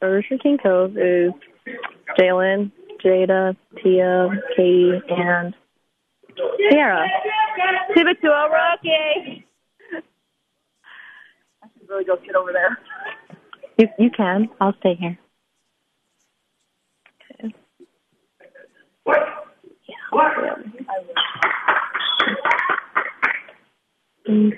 [0.00, 1.32] for King Cove is
[2.18, 2.70] Jalen,
[3.04, 5.54] Jada, Tia, Katie, and
[6.70, 7.06] Sierra.
[7.94, 9.44] Tip it to a rookie.
[11.62, 12.78] I should really go sit over there.
[13.78, 14.48] You you can.
[14.60, 15.18] I'll stay here.
[17.32, 17.54] Okay.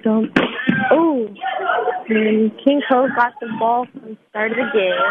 [0.03, 0.31] Don't.
[0.91, 1.29] Oh,
[2.11, 5.11] King Cove got the ball from the start of the game.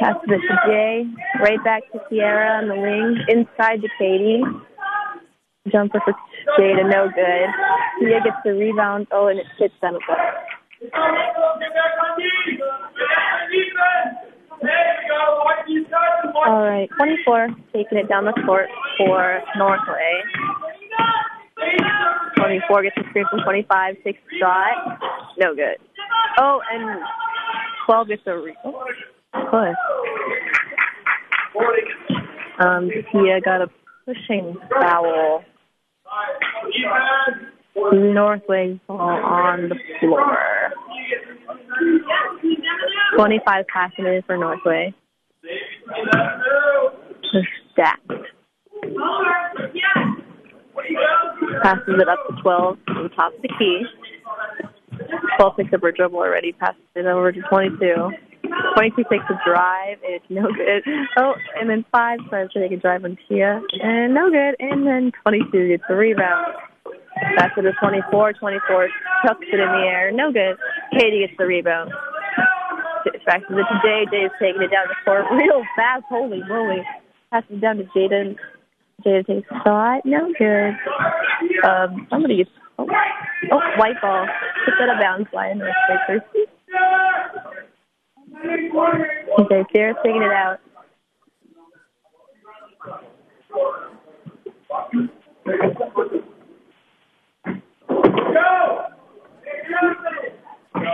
[0.00, 1.04] Pass it to Jay.
[1.40, 3.18] Right back to Sierra on the wing.
[3.28, 4.42] Inside to Katie.
[5.72, 6.14] Jumper for
[6.58, 7.48] Jada, no good.
[7.98, 9.08] Tia gets the rebound.
[9.10, 9.98] Oh, and it hits them.
[16.46, 18.68] All right, 24, taking it down the court
[18.98, 20.22] for Northway.
[22.36, 24.98] 24 gets a screen from 25, takes a shot.
[25.38, 25.78] No good.
[26.40, 27.00] Oh, and
[27.86, 28.84] 12 gets a re- oh,
[29.50, 29.76] push.
[32.60, 33.68] Um, Tia got a
[34.04, 35.44] pushing foul.
[37.92, 40.38] Northway ball on the floor.
[43.16, 44.94] 25 passing in for Northway.
[47.32, 48.10] They're stacked.
[51.62, 53.84] Passes it up to 12 from top of the key.
[55.36, 58.10] 12 picks up her dribble already, passes it over to 22.
[58.76, 60.82] 22 takes a drive, and it's no good.
[61.16, 64.56] Oh, and then 5 tries to take a drive on Tia, and no good.
[64.60, 66.54] And then 22 gets a rebound.
[67.36, 68.32] Pass it to 24.
[68.34, 68.88] 24
[69.26, 70.56] chucks it in the air, no good.
[70.92, 71.90] Katie gets the rebound.
[73.06, 74.06] It to Jay.
[74.10, 76.04] Jay's taking it down the court real fast.
[76.08, 76.82] Holy moly.
[77.30, 78.36] Passes it down to Jaden.
[79.02, 80.00] Takes a shot.
[80.04, 80.76] No good.
[81.68, 82.46] Um, somebody.
[82.78, 82.86] Oh,
[83.52, 84.26] oh white ball.
[84.64, 85.28] Put that of bounds.
[85.32, 86.20] North
[89.40, 90.58] Okay, Sierra's taking it out.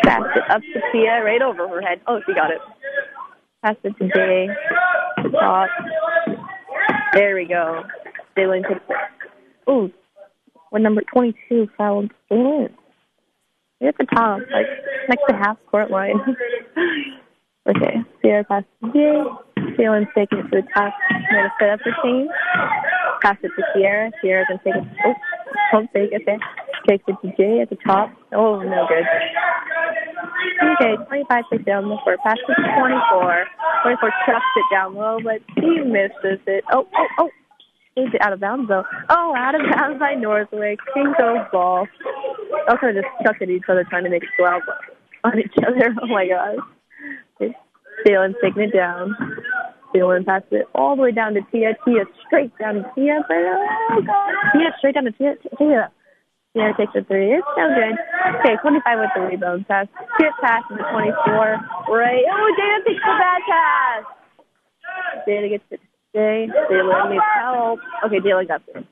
[0.05, 2.01] Pass it up to Tia, right over her head.
[2.07, 2.61] Oh, she got it.
[3.65, 4.49] Pass it to Jay.
[5.33, 5.69] Top.
[7.13, 7.83] There we go.
[8.37, 9.71] Jalen takes it.
[9.71, 9.93] Ooh,
[10.71, 12.73] when number 22 fouled Jalen.
[13.81, 14.67] You're at the top, like
[15.09, 16.21] next to half court line.
[17.69, 19.25] okay, Sierra passes to Jay.
[19.79, 20.93] Jalen's taking it to the top.
[21.33, 22.29] Made a set up for team.
[23.23, 24.11] Pass it to Sierra.
[24.21, 25.17] Sierra can take it.
[25.73, 26.23] Oh, take it.
[26.23, 26.39] Okay.
[26.89, 28.13] Takes it to Jay at the top.
[28.33, 29.05] Oh, no good.
[30.63, 32.19] Okay, 25 takes down the court.
[32.25, 33.47] Pass to 24.
[33.83, 36.65] 24 chucks it down low, but he misses it.
[36.73, 37.31] Oh, oh, oh.
[37.97, 38.85] He's out of bounds, though.
[39.09, 40.77] Oh, out of bounds by Northway.
[40.95, 41.87] King Cove ball.
[42.69, 44.63] All kind of just stuck at each other trying to make it go out
[45.25, 45.95] on each other.
[46.03, 46.57] Oh, my gosh.
[48.07, 49.15] Jalen's taking it down.
[49.95, 51.77] Jalen passes it all the way down to Tia.
[51.85, 53.21] Tia straight down to Tia.
[53.29, 54.33] Oh, God.
[54.53, 55.35] Tia straight down to Tia.
[55.59, 55.91] Tia.
[56.53, 57.31] Tia takes a three.
[57.31, 57.95] It's so good.
[58.43, 59.87] Okay, 25 with the rebound pass.
[60.19, 61.95] Skip pass to the 24.
[61.95, 62.25] Right.
[62.27, 64.03] Oh, Jada takes the bad pass.
[65.29, 65.81] Jada gets it.
[66.13, 66.49] Jay.
[66.71, 67.79] Jalen needs help.
[68.05, 68.83] Okay, Jalen got through.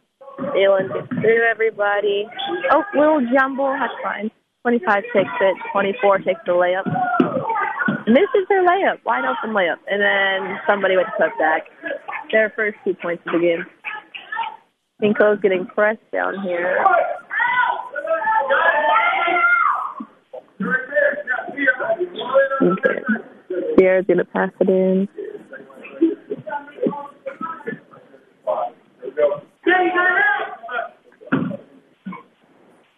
[0.54, 2.28] Jalen gets through everybody.
[2.70, 3.74] Oh, little jumble.
[3.74, 4.30] That's fine.
[4.62, 5.56] 25 takes it.
[5.72, 6.86] 24 takes the layup.
[8.06, 9.04] Misses her layup.
[9.04, 9.82] Wide open layup.
[9.90, 11.62] And then somebody with a cutback.
[12.30, 13.66] Their first two points of the game.
[15.02, 16.84] Cinco's getting pressed down here.
[23.78, 25.08] Sierra's to pass it in.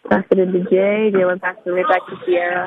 [0.08, 1.10] Pass it into Jay.
[1.12, 2.66] Jay went to right back to Sierra.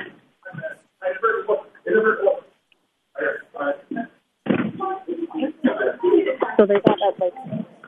[6.57, 7.33] So they thought that like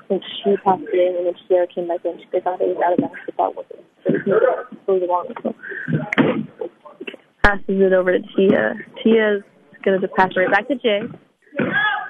[0.07, 2.93] since she passed in and then Sierra came back in, they thought it was out
[2.93, 3.15] of bounds.
[3.35, 3.85] Thought it wasn't.
[4.05, 5.27] It was.
[5.43, 5.55] So
[7.43, 8.73] passes it over to Tia.
[9.03, 9.43] Tia's
[9.83, 11.01] gonna just pass right back to Jay.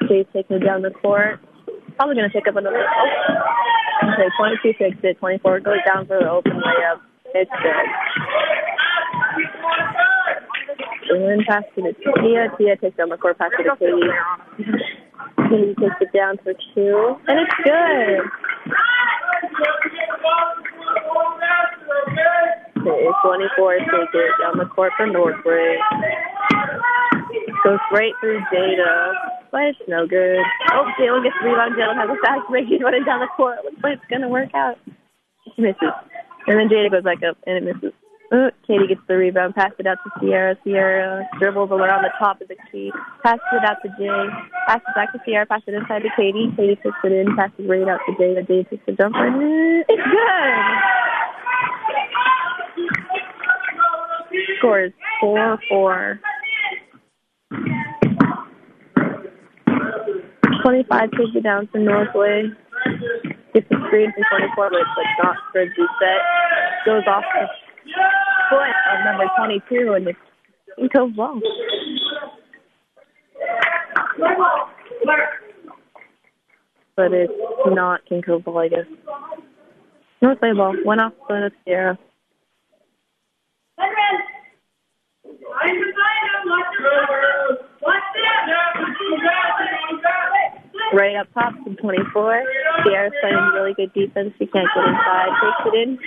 [0.08, 1.40] Jay's taking it down the court.
[1.98, 2.86] Probably gonna pick up another.
[2.86, 4.14] Oh.
[4.14, 4.30] Okay,
[4.64, 5.18] 22 takes it.
[5.20, 7.02] 24 goes down for the open layup.
[7.34, 7.88] It's good.
[11.12, 12.48] Jalen passes it to Tia.
[12.58, 14.96] Tia takes down the court, passes it to Katie.
[15.38, 18.22] Katie takes it down for two, and it's good.
[22.86, 25.78] Okay, 24 takes it down the court for Northway.
[27.64, 29.14] Goes right through Jada,
[29.52, 30.44] but it's no good.
[30.72, 31.76] Oh, Jalen gets the rebound.
[31.76, 32.68] Jalen has a fast break.
[32.68, 33.58] He's running down the court.
[33.64, 34.78] Looks like it's going to work out.
[35.44, 35.94] He misses.
[36.48, 37.94] And then Jada goes back up, and it misses.
[38.32, 40.58] Oh, Katie gets the rebound, passes it out to Sierra.
[40.64, 42.92] Sierra dribbles around the top of the key,
[43.24, 44.30] passes it out to Jay,
[44.68, 46.52] passes back to Sierra, passes it inside to Katie.
[46.58, 48.34] Katie puts it in, passes right out to Jay.
[48.34, 49.28] The Jay takes the jumper.
[49.88, 50.56] It's good.
[54.58, 56.20] Scores four four.
[60.64, 62.50] Twenty-five takes it down to Northway.
[63.54, 66.22] Gets the screen from twenty-four, but it's like not for a set.
[66.86, 67.48] Goes off the
[68.50, 71.40] foot of number 22 and it goes well.
[76.96, 77.34] But it's
[77.68, 78.86] not King Cove ball, I guess.
[80.22, 80.76] Northway ball.
[80.86, 81.98] Went off the Sierra.
[90.94, 92.44] Right up top from 24.
[92.86, 94.34] Sierra's playing really good defense.
[94.38, 95.32] She can't get inside.
[95.42, 95.98] Takes it in.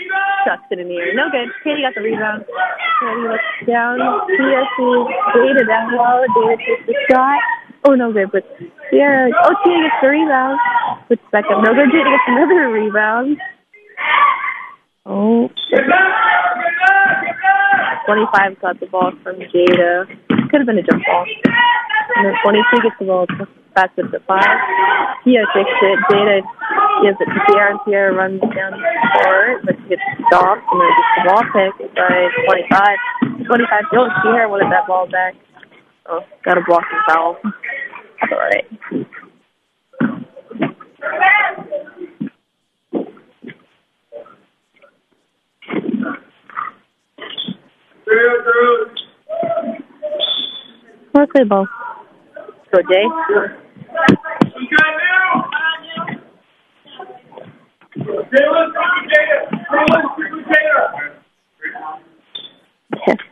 [0.46, 1.14] Chucks it in the air.
[1.14, 1.50] No good.
[1.64, 2.44] Katie got the rebound.
[2.46, 3.98] Katie looks down.
[4.28, 4.38] Sees
[5.34, 6.24] Jada down low.
[6.30, 7.40] Jada takes the shot.
[7.88, 8.30] Oh, no good.
[8.30, 8.44] But
[8.90, 10.58] Sierra, oh, Tia gets the rebound.
[11.08, 11.62] Puts back up.
[11.64, 11.90] No good.
[11.90, 13.36] Jada gets another rebound.
[15.06, 15.48] Oh.
[18.06, 20.06] 25 got the ball from Jada.
[20.50, 21.26] Could have been a jump ball.
[22.16, 23.26] And then 22 gets the ball.
[23.74, 24.42] Back to the five.
[25.24, 25.98] Tia takes it.
[26.10, 26.40] Jada
[27.02, 28.82] gives it to Sierra, and Sierra runs down the
[29.22, 33.46] court, but gets stopped, and then gets the ball picked by 25.
[33.46, 34.08] 25 still.
[34.22, 35.34] Sierra wanted that ball back.
[36.08, 37.36] Oh, got a blocking foul.
[37.42, 38.66] That's all right.
[51.14, 51.66] Let's play ball.
[52.74, 53.04] Okay.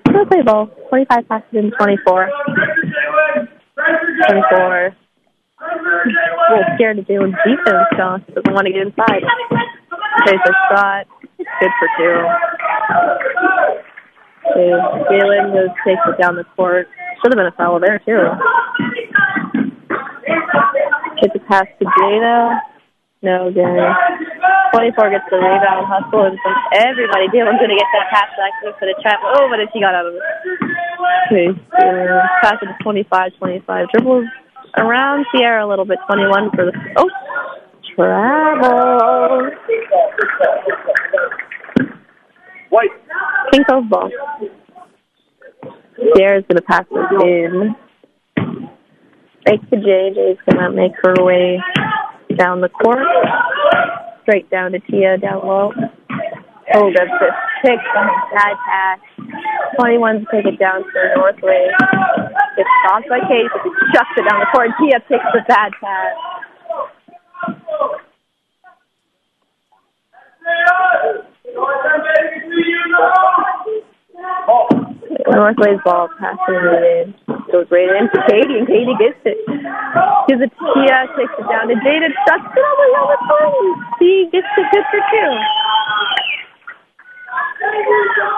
[0.06, 0.70] Let's play ball.
[0.88, 2.30] 25 passes in 24.
[4.28, 4.96] 24.
[5.58, 5.72] A
[6.50, 8.22] little scared of Jalen's defense, Josh.
[8.28, 9.22] Doesn't want to get inside.
[10.26, 11.06] Takes a shot.
[11.38, 12.16] It's good for two.
[14.48, 14.70] Okay,
[15.10, 16.88] Jalen goes takes it down the court.
[17.22, 18.30] Should have been a foul there too.
[21.20, 22.60] Gets the pass to Jada.
[23.22, 23.64] No good.
[24.72, 27.26] 24 gets the rebound, hustle, and from everybody.
[27.32, 29.20] Jalen's going to get that pass back for the trap.
[29.24, 30.20] Oh, but if she got out of it.
[31.26, 31.48] Okay,
[31.80, 33.88] so pass it to 25, 25.
[33.94, 34.26] Dribbles
[34.78, 35.98] around Sierra a little bit.
[36.06, 36.72] 21 for the.
[36.96, 37.08] Oh,
[37.96, 39.50] travel.
[42.69, 42.90] White.
[43.52, 44.10] King Cove's ball.
[46.14, 47.74] Sierra's going to pass it in.
[49.46, 50.10] Fake to Jay.
[50.12, 51.60] Jay's going to make her way
[52.37, 53.06] down the court.
[54.22, 55.72] Straight down to Tia down low.
[56.75, 58.98] Oh, that's just pick on bad pass.
[59.78, 61.69] 21 to take it down to Northway.
[62.56, 63.62] Gets stopped by Kate, but
[63.94, 64.70] shuts it down the court.
[64.81, 66.16] Tia picks the bad pass.
[74.48, 74.85] Oh.
[75.24, 77.14] Northway's ball passes it in.
[77.52, 79.38] Goes right into Katie, and Katie gets it.
[80.28, 83.84] Gives it to Tia, takes it down to Jada, sucks it all the the phone.
[83.98, 85.32] She gets it good for two.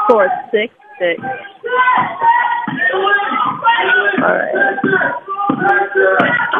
[0.07, 1.23] Score six six.
[4.23, 4.55] All right.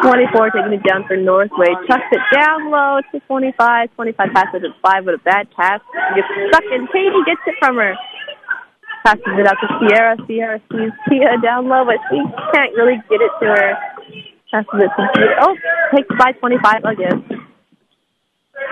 [0.01, 1.67] 24 taking it down for Northway.
[1.87, 3.89] Chucks it down low to 25.
[3.95, 5.81] 25 passes at 5 with a bad pass.
[6.15, 6.87] Gets stuck in.
[6.87, 7.95] Katie gets it from her.
[9.05, 10.17] Passes it out to Sierra.
[10.27, 12.19] Sierra sees Tia down low, but she
[12.53, 13.77] can't really get it to her.
[14.51, 15.35] Passes it to Tia.
[15.41, 15.55] Oh,
[15.95, 17.23] takes by 25 again.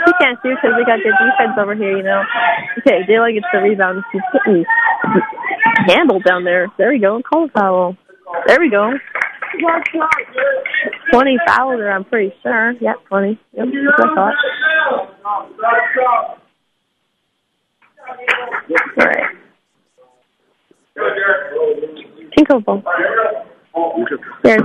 [0.06, 2.24] She can't shoot because we got good defense over here, you know.
[2.80, 4.04] Okay, Jayla gets the rebound.
[4.12, 4.66] She's getting
[5.88, 6.68] handled down there.
[6.78, 7.22] There we go.
[7.24, 7.98] Call a foul.
[8.48, 8.92] There we go.
[11.12, 12.74] 20 fouls I'm pretty sure.
[12.82, 13.40] Yeah, 20.
[13.54, 14.36] Yep, that's what I thought.
[19.00, 19.47] All right.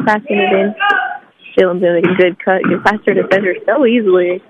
[0.07, 0.75] Passing it in.
[1.57, 2.61] Jalen's doing a good cut.
[2.85, 4.43] Past her defender so easily.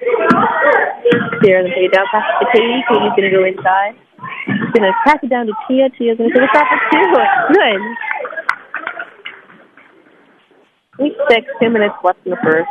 [1.43, 2.83] Sierra then take it down past to Katie.
[2.89, 3.95] Katie's going to go inside.
[4.47, 5.91] She's going to pass it down to Tia.
[5.99, 7.05] Tia's going to take a shot for two.
[7.55, 7.81] Good.
[11.01, 12.69] Eight six, two minutes left in the first.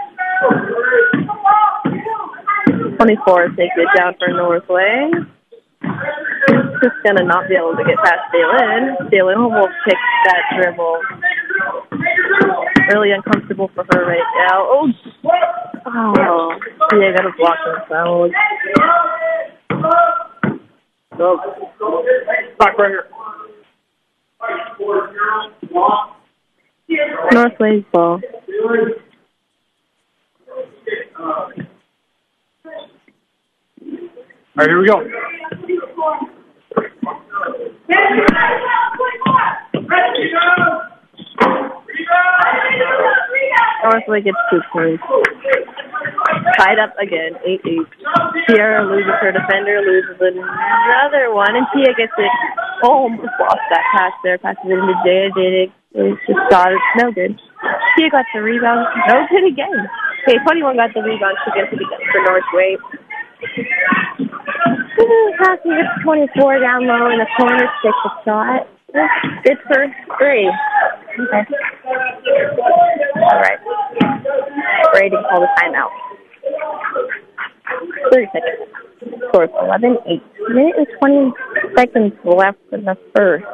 [2.97, 5.11] 24 takes it down for Northway.
[6.81, 9.09] Just gonna not be able to get past Jalen.
[9.11, 10.99] Jalen will pick that dribble.
[12.89, 14.65] Really uncomfortable for her right now.
[14.67, 14.89] Oh,
[15.85, 16.59] oh,
[16.93, 18.29] yeah, got a block on the foul.
[22.57, 23.07] Back right here.
[27.31, 28.19] Northway's ball.
[34.53, 36.37] All right, here we go.
[43.83, 45.03] Northway gets two points.
[46.57, 47.79] Tied up again, 8 8.
[48.47, 52.31] Sierra loses her defender, loses another one, and Tia gets it.
[52.83, 54.37] Almost lost that pass there.
[54.37, 55.71] Passes it into Jada.
[55.93, 56.79] Jada just got it.
[56.97, 57.39] No good.
[57.97, 58.87] Tia got the rebound.
[59.07, 59.89] No good again.
[60.27, 61.37] Okay, 21 got the rebound.
[61.45, 62.77] She gets it again for Northway.
[64.41, 68.67] Passing it to 24 down low in the corner, six a shot.
[69.43, 70.51] Good for three.
[71.19, 71.43] Okay.
[73.15, 73.59] All right.
[74.93, 75.91] Ready to call the timeout.
[78.11, 78.71] 30 seconds.
[79.29, 80.23] Score 11 8.
[80.53, 81.33] Minute and 20
[81.75, 83.45] seconds left in the first.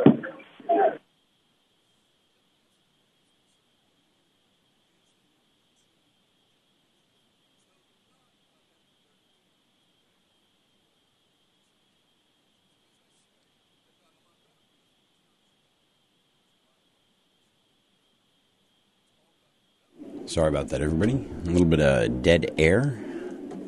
[20.27, 21.25] Sorry about that, everybody.
[21.45, 22.99] A little bit of dead air.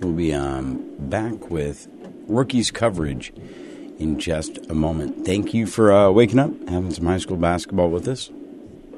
[0.01, 1.87] We'll be um, back with
[2.27, 3.31] rookies coverage
[3.97, 5.25] in just a moment.
[5.25, 8.29] Thank you for uh, waking up, having some high school basketball with us.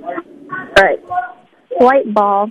[0.03, 0.99] All right.
[1.77, 2.49] White ball.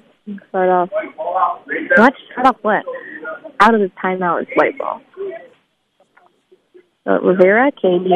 [0.51, 0.91] Start off.
[0.93, 2.15] What?
[2.31, 2.85] Start off what?
[3.59, 5.03] Out of the timeout is white ball.
[7.03, 8.15] So Rivera, Katie,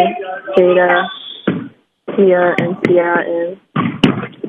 [0.56, 1.08] Jada,
[2.14, 3.60] Tia, and Sierra in.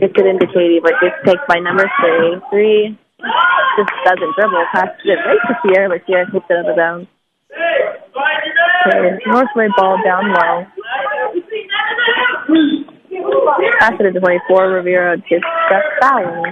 [0.05, 2.38] It into Katie, but gets picked by number three.
[2.51, 2.97] Three
[3.75, 4.63] just doesn't dribble.
[4.71, 7.09] Passes it right to Sierra, but Sierra hits it out of bounds.
[8.85, 10.65] Okay, Northway ball down low.
[13.79, 14.67] Pass it to 24.
[14.69, 16.47] Rivera just got fouled.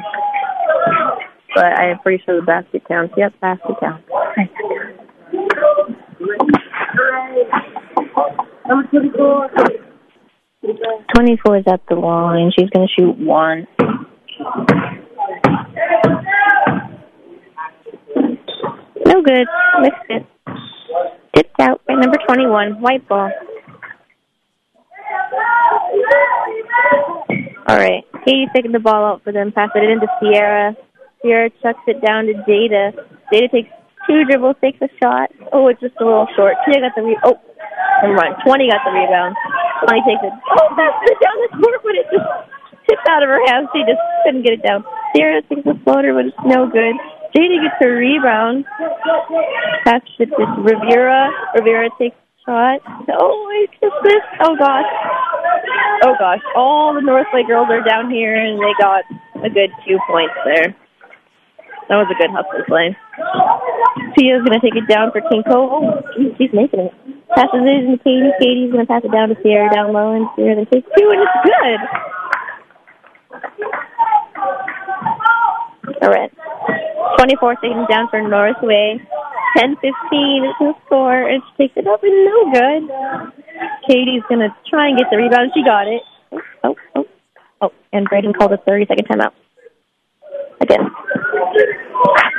[1.53, 3.13] But I am pretty sure the basket counts.
[3.15, 4.10] Yep, basket counts.
[8.67, 9.82] Number 24.
[10.63, 12.51] 24 is at the line.
[12.58, 13.67] She's going to shoot one.
[19.05, 19.46] No good.
[19.82, 20.25] Missed it.
[21.36, 22.82] Tipped out by number 21.
[22.82, 23.32] White ball.
[27.67, 28.03] All right.
[28.25, 29.51] Katie's taking the ball out for them.
[29.51, 30.75] Pass it into Sierra.
[31.22, 32.93] Sierra chucks it down to Jada.
[33.32, 33.70] Jada takes
[34.08, 35.29] two dribbles, takes a shot.
[35.51, 36.55] Oh, it's just a little short.
[36.65, 37.36] Tia got the re- oh,
[38.01, 38.36] never mind.
[38.46, 39.36] Twenty got the rebound.
[39.82, 40.34] Twenty takes it.
[40.34, 42.30] Oh, passes it down the court, but it just
[42.86, 43.68] tipped out of her hands.
[43.74, 44.86] She just couldn't get it down.
[45.15, 46.96] Sierra takes a floater, but it's no good.
[47.34, 48.65] Jada gets her rebound.
[49.86, 51.30] Passes it to Rivera.
[51.56, 52.80] Rivera takes a shot.
[53.10, 54.34] Oh, I just missed.
[54.42, 54.92] Oh gosh.
[56.06, 56.42] Oh gosh.
[56.56, 59.03] All the Northway girls are down here, and they got
[59.44, 60.75] a good two points there.
[61.89, 62.96] That was a good hustle play.
[64.17, 65.70] Tia's going to take it down for King Cove.
[65.72, 66.01] Oh,
[66.38, 66.93] she's making it.
[67.36, 68.32] Passes it into Katie.
[68.39, 71.10] Katie's going to pass it down to Sierra down low, and Sierra then takes two,
[71.12, 71.79] and it's good.
[76.01, 76.32] All right.
[77.17, 79.00] 24 seconds down for Northway.
[79.58, 82.89] 10 15 is the score, and she takes it up, and no good.
[83.88, 85.51] Katie's going to try and get the rebound.
[85.53, 86.01] She got it.
[86.32, 87.05] Oh, oh, oh.
[87.62, 89.32] Oh, and Braden called a 30 second timeout.
[90.60, 90.89] Again.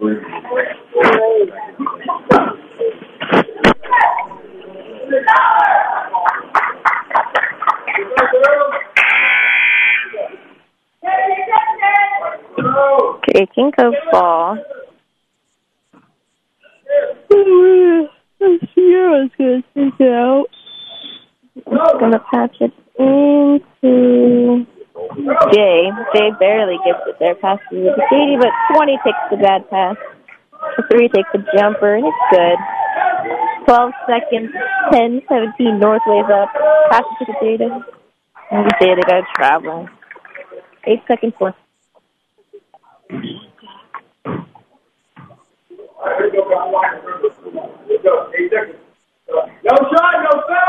[0.00, 0.14] Okay,
[13.52, 14.56] King Cove ball.
[18.74, 20.46] Sierra's gonna take it out.
[21.56, 24.64] It's gonna patch it into
[25.52, 25.90] Jay.
[26.14, 29.96] Jay barely gets it there, passes it to Katie, but 20 takes the bad pass.
[30.76, 32.58] The three takes the jumper, and it's good.
[33.66, 34.50] 12 seconds,
[34.92, 36.48] 10, 17, North Northway's up.
[36.90, 37.84] Pass to the Jada.
[38.50, 39.88] And the Jada gotta travel.
[40.84, 41.58] 8 seconds left.
[49.64, 50.67] No shot, no foul.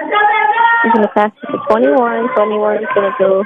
[0.00, 2.32] He's going to pass it to 21.
[2.34, 3.44] 21 is going to go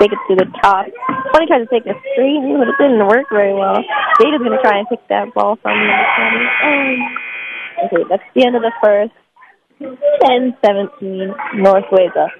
[0.00, 0.86] take it to the top.
[1.34, 3.82] 20 tries to take a screen, but it didn't work very well.
[4.22, 7.18] Jada's going to try and pick that ball from number 20.
[7.86, 9.12] Okay, that's the end of the first.
[9.80, 12.30] 10-17, Northway's up.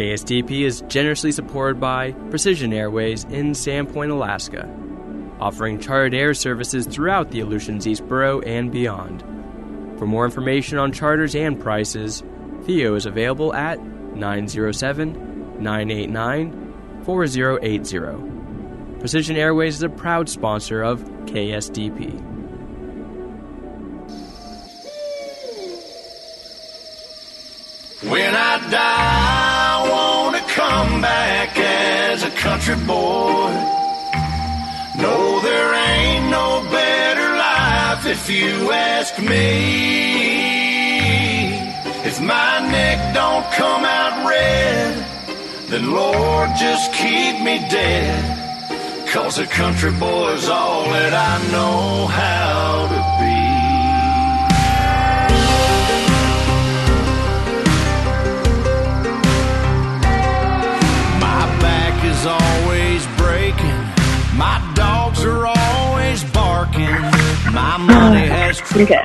[0.00, 4.66] KSDP is generously supported by Precision Airways in Sand Point, Alaska,
[5.38, 9.20] offering chartered air services throughout the Aleutians East Borough and beyond.
[9.98, 12.22] For more information on charters and prices,
[12.62, 19.00] Theo is available at 907 989 4080.
[19.00, 22.18] Precision Airways is a proud sponsor of KSDP.
[28.08, 33.50] When I die, I wanna come back as a country boy.
[35.04, 39.48] No, there ain't no better life if you ask me.
[42.04, 44.92] If my neck don't come out red,
[45.70, 49.08] then Lord, just keep me dead.
[49.08, 52.89] Cause a country boy's all that I know how
[64.40, 66.88] My dogs are always barking.
[67.52, 69.04] My money has Okay.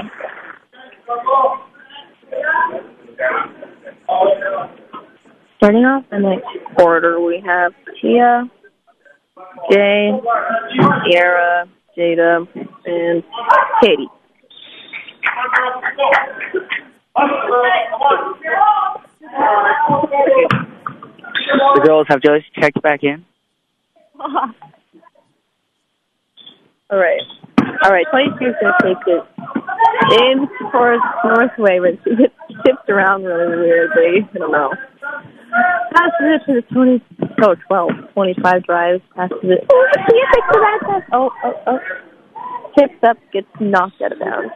[5.58, 8.50] Starting off the next quarter, we have Tia,
[9.70, 10.12] Jay,
[11.04, 12.48] Sierra, Jada,
[12.86, 13.24] and
[13.84, 14.08] Katie.
[21.74, 23.26] The girls have just checked back in.
[26.92, 27.22] All right.
[27.84, 29.24] All right, 22 is going to take it
[30.22, 34.22] in towards Northway, but gets tipped around really weirdly.
[34.22, 34.70] I don't know.
[35.96, 37.02] Passes it to the 20,
[37.42, 39.02] oh, 12, 25 drives.
[39.16, 39.66] Passes it.
[39.72, 41.02] Oh, the to that pass.
[41.12, 41.80] Oh, oh, oh.
[42.78, 44.54] Tips up, gets knocked out of bounds.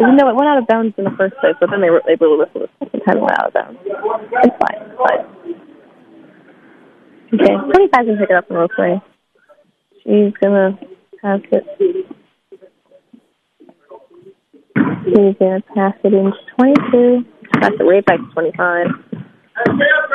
[0.00, 2.34] Even it went out of bounds in the first place, but then they were able
[2.34, 3.78] to whistle the second time it went out of bounds.
[3.86, 4.90] It's fine.
[4.90, 5.22] It's fine.
[7.34, 9.00] Okay, 25 can pick it up in Northway.
[10.02, 10.78] She's gonna
[11.22, 11.64] pass it.
[15.04, 17.24] She's gonna pass it into 22.
[17.60, 18.86] Pass it way back to 25.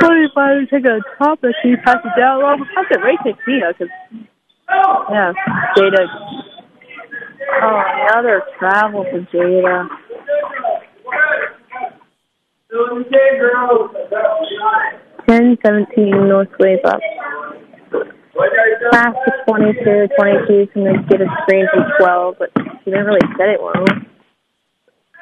[0.02, 2.42] 25 take a top and she pass it down.
[2.76, 3.90] Pass it right to Tia because,
[5.10, 5.34] yeah,
[5.78, 6.08] Jada.
[7.62, 9.88] Oh, another travel for Jada.
[15.28, 17.00] Ten seventeen North Wave up.
[18.92, 20.08] Pass to 22.
[20.18, 22.50] 22 can then get a screen from 12, but
[22.84, 23.86] she didn't really set it well.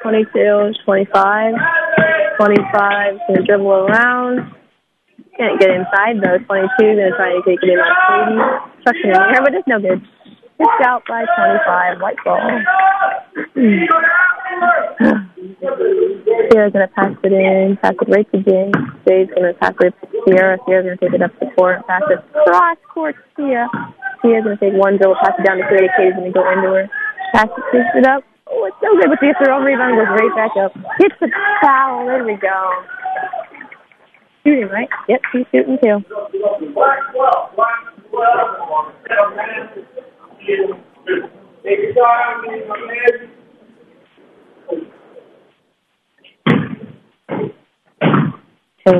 [0.02, 1.54] 22, 25.
[2.38, 4.54] 25 can dribble around.
[5.36, 6.38] Can't get inside though.
[6.38, 8.70] 22 gonna try to take it in on.
[8.84, 10.02] Chucks it in air, but it's no good.
[10.58, 12.00] It's out by 25.
[12.00, 12.60] White ball.
[16.52, 18.70] Sierra's gonna pass it in, pass it right to Jay.
[19.08, 20.58] Jay's gonna pass it to Sierra.
[20.66, 23.68] Sierra's gonna take it up the court, pass it cross court to Sierra.
[24.20, 25.88] Sierra's gonna take one dribble, pass it down to Katie.
[25.96, 26.88] Katie's gonna go into her.
[27.34, 28.22] Pass it, takes it up.
[28.46, 30.72] Oh, it's so good, but the throw rebound goes right back up.
[31.00, 31.30] Hits the
[31.62, 32.06] foul.
[32.06, 32.84] There we go.
[34.44, 34.88] Shooting, right?
[35.08, 36.04] Yep, she's shooting too.
[40.44, 40.56] Okay,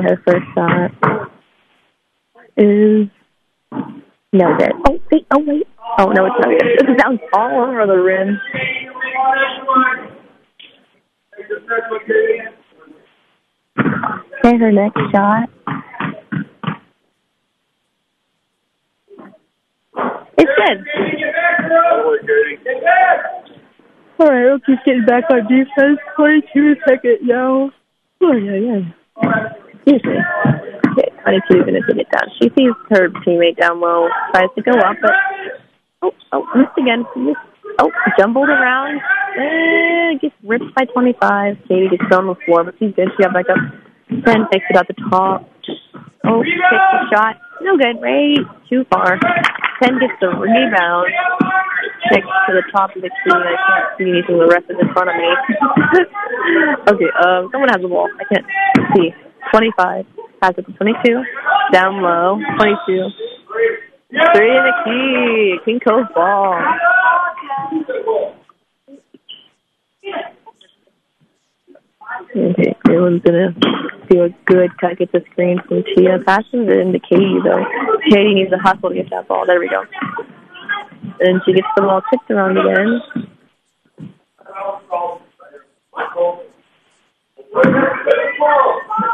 [0.01, 0.91] her first shot
[2.55, 3.09] is
[4.31, 4.71] no good.
[4.87, 5.67] Oh wait, oh wait.
[5.99, 6.89] Oh no, it's not good.
[6.89, 8.39] It sounds all over the rim.
[14.45, 15.49] Okay, her next shot.
[20.37, 20.85] It's good.
[24.19, 25.99] All right, Rocky's getting back on defense.
[26.15, 27.71] 22 second now.
[28.21, 28.81] Oh, yeah, yeah.
[29.85, 30.21] Usually.
[30.93, 32.29] Okay, 22 is going to take it down.
[32.39, 35.11] She sees her teammate down low, tries to go up, but
[36.03, 37.03] oh, oh, missed again.
[37.79, 39.01] Oh, jumbled around.
[39.35, 41.57] Eh, gets ripped by 25.
[41.67, 43.09] Katie gets thrown on the floor, but she's good.
[43.17, 43.57] She got back up.
[44.09, 44.21] 10
[44.51, 45.49] takes it out the top.
[46.23, 47.41] Oh, takes the shot.
[47.61, 47.99] No good.
[47.99, 48.37] Right
[48.69, 49.17] too far.
[49.81, 51.11] 10 gets the rebound.
[52.11, 53.31] Next to the top of the key.
[53.31, 55.29] I can't see anything the rest is in front of me.
[56.91, 58.09] okay, um, someone has the ball.
[58.19, 58.45] I can't
[58.95, 59.13] see.
[59.51, 60.05] 25.
[60.41, 61.23] Pass it to 22.
[61.71, 62.39] Down low.
[62.57, 63.09] 22.
[64.35, 65.57] Three in the key.
[65.65, 66.59] King Cove ball.
[72.35, 73.53] Okay, everyone's gonna
[74.09, 76.19] do a good cut, get the screen from Tia.
[76.25, 77.63] Passes it into Katie though.
[78.09, 79.45] Katie needs to hustle to get that ball.
[79.45, 79.83] There we go.
[81.19, 83.01] And she gets the ball tipped around again.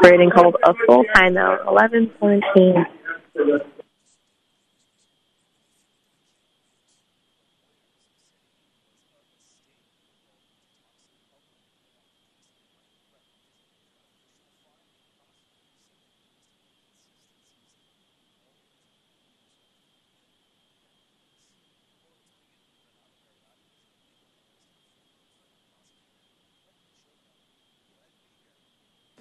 [0.02, 1.66] Braden called a full timeout.
[1.66, 2.86] 11 17.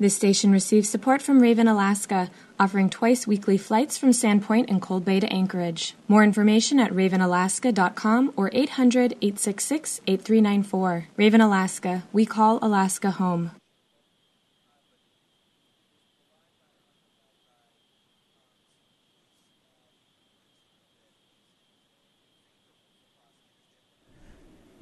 [0.01, 4.81] This station receives support from Raven Alaska, offering twice weekly flights from Sand Point and
[4.81, 5.93] Cold Bay to Anchorage.
[6.07, 11.07] More information at ravenalaska.com or 800 866 8394.
[11.17, 13.51] Raven Alaska, we call Alaska home.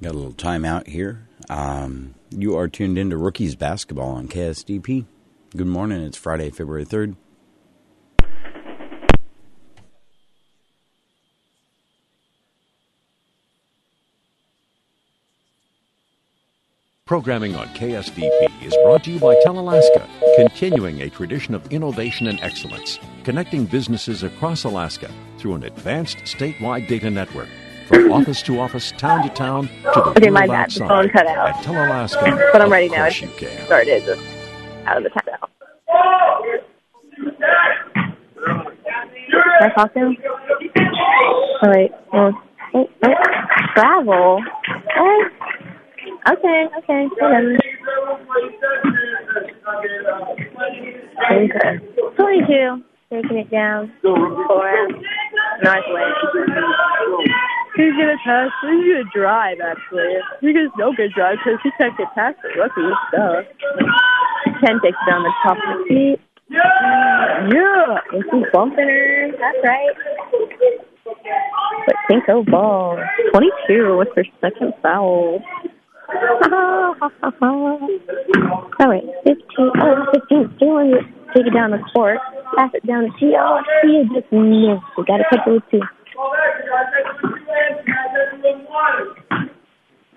[0.00, 1.26] Got a little timeout here.
[1.50, 5.06] Um, you are tuned into Rookies Basketball on KSDP.
[5.56, 6.02] Good morning.
[6.02, 7.16] It's Friday, February 3rd.
[17.06, 22.38] Programming on KSDP is brought to you by Telalaska, continuing a tradition of innovation and
[22.40, 27.48] excellence, connecting businesses across Alaska through an advanced statewide data network.
[27.88, 30.70] From office to office, town to town, to the Okay, my bad.
[30.70, 31.48] The phone cut out.
[31.48, 33.08] At Telalaska, But I'm ready now.
[33.08, 33.64] can.
[33.64, 34.20] started just
[34.84, 35.48] out of the timeout.
[39.60, 40.16] Can I talk to him?
[41.62, 41.90] All right.
[42.12, 42.42] Well,
[42.74, 43.14] oh, oh,
[43.74, 44.42] travel.
[44.96, 45.24] Oh.
[46.30, 47.56] Okay, okay, whatever.
[51.32, 51.78] Okay.
[52.16, 52.84] 22.
[53.10, 53.90] Taking it down.
[54.02, 54.88] Four.
[55.62, 56.12] Northway.
[57.78, 58.50] Who's gonna pass?
[58.62, 59.58] Who's gonna drive?
[59.62, 63.46] Actually, because no good drive because he can't get past the rookie stuff.
[64.58, 66.18] Ken takes down the top of the seat.
[66.50, 69.30] Yeah, and she's bumping her.
[69.30, 69.94] That's right.
[71.86, 72.98] But Cinco ball.
[73.32, 75.38] 22 with her second foul.
[78.80, 79.70] All right, 15.
[79.80, 80.58] Oh, 15.
[80.58, 80.92] Jalen
[81.32, 82.18] take it down the court.
[82.56, 83.34] Pass it down to.
[83.38, 84.82] Oh, Tia just missed.
[84.96, 85.80] We got to it with two.
[86.18, 86.34] Oh,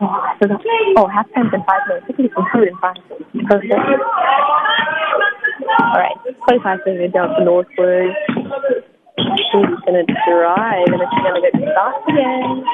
[0.07, 0.61] I forgot.
[0.97, 2.07] Oh, halftime's in five minutes.
[2.09, 2.97] I think it's in five.
[3.47, 3.73] Perfect.
[5.79, 6.17] All right,
[6.49, 8.09] 25 seconds down to Northway.
[8.33, 12.65] She's gonna drive, and she's gonna get stopped again.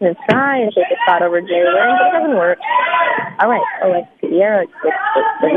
[0.00, 2.58] Gonna try and take a shot over Jalen, but it doesn't work.
[3.40, 4.04] All right, oh, all right.
[4.22, 5.48] Sierra gets the, the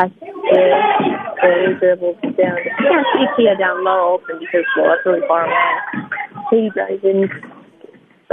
[0.00, 0.12] rebound.
[0.20, 2.56] Pass the, the dribble down.
[2.62, 6.08] She can't see Tia down low open because well, that's really far away.
[6.50, 7.28] Katie drives in.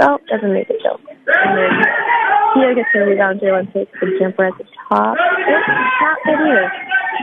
[0.00, 1.00] Oh, doesn't make it though.
[1.26, 1.70] And then
[2.54, 3.40] Tia gets the rebound.
[3.40, 5.16] Jalen takes the jumper at the top.
[5.20, 5.68] It's
[6.00, 6.72] not good either.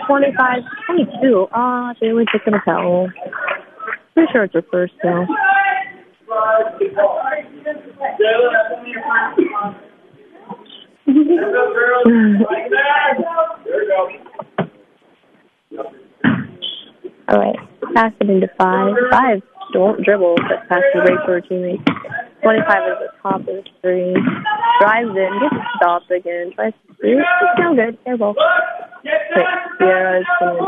[0.08, 1.48] 25, 22.
[1.52, 3.10] Ah, Jalen took a foul.
[4.14, 5.26] Pretty sure it's her first though.
[17.28, 17.58] All right,
[17.94, 18.94] pass it into five.
[19.12, 19.42] Five,
[19.74, 21.84] don't dribble, but pass it right to her teammate.
[22.44, 24.14] 25 is the top of the three.
[24.80, 26.54] Drives in, gets stopped again.
[26.54, 27.18] Tries to shoot.
[27.18, 27.98] It's no good.
[28.20, 28.36] Ball.
[29.04, 29.46] Wait,
[29.80, 30.66] Sierra's going to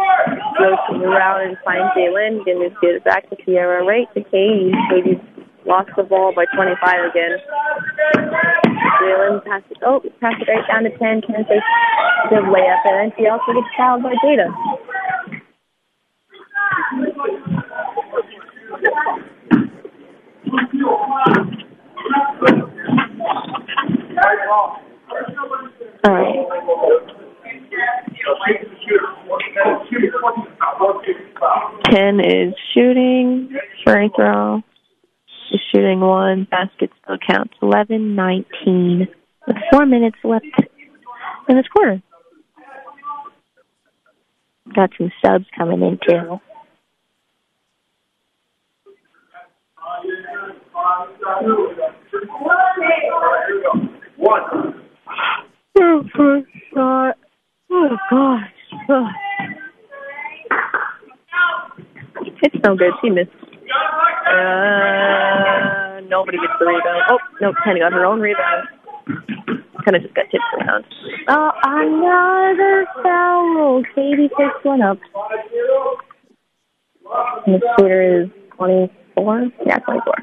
[0.58, 2.46] rotate around and find Jalen.
[2.46, 3.86] Going to get it back to Sierra.
[3.86, 4.74] Right to Katie.
[4.89, 5.22] Katie's
[5.65, 7.38] lost the ball by 25 again.
[9.04, 9.78] Jalen passes.
[9.86, 11.00] Oh, pass it right down to 10.
[11.00, 11.62] Can't take
[12.30, 12.82] good layup.
[12.86, 14.50] And then she also gets fouled by Jada.
[26.04, 26.36] All right.
[31.90, 33.50] Ken is shooting.
[33.86, 34.62] Free throw.
[35.52, 36.48] Is shooting one.
[36.50, 37.54] Basket still counts.
[37.62, 39.08] 11 19.
[39.48, 40.46] With four minutes left
[41.50, 42.02] in this quarter.
[44.76, 46.40] Got some subs coming in too.
[55.80, 57.15] Oh, first shot.
[57.71, 58.54] Oh, gosh.
[62.41, 62.93] It's no good.
[63.02, 63.30] She missed.
[64.28, 67.04] Uh, nobody gets the rebound.
[67.10, 68.67] Oh, no, Penny got her own rebound.
[69.86, 70.86] Kind of just got tipped around.
[71.30, 73.84] Oh, another foul.
[73.95, 75.00] Katie picks one up.
[77.45, 79.52] And the is 24?
[79.65, 80.13] Yeah, 24.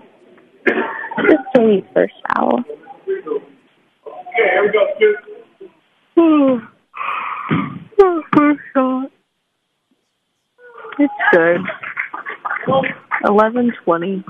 [0.66, 2.64] This is Katie's first foul.
[6.16, 6.61] Oh,
[8.03, 9.11] oh, first shot.
[10.99, 11.61] It's good.
[13.25, 14.25] Eleven twenty.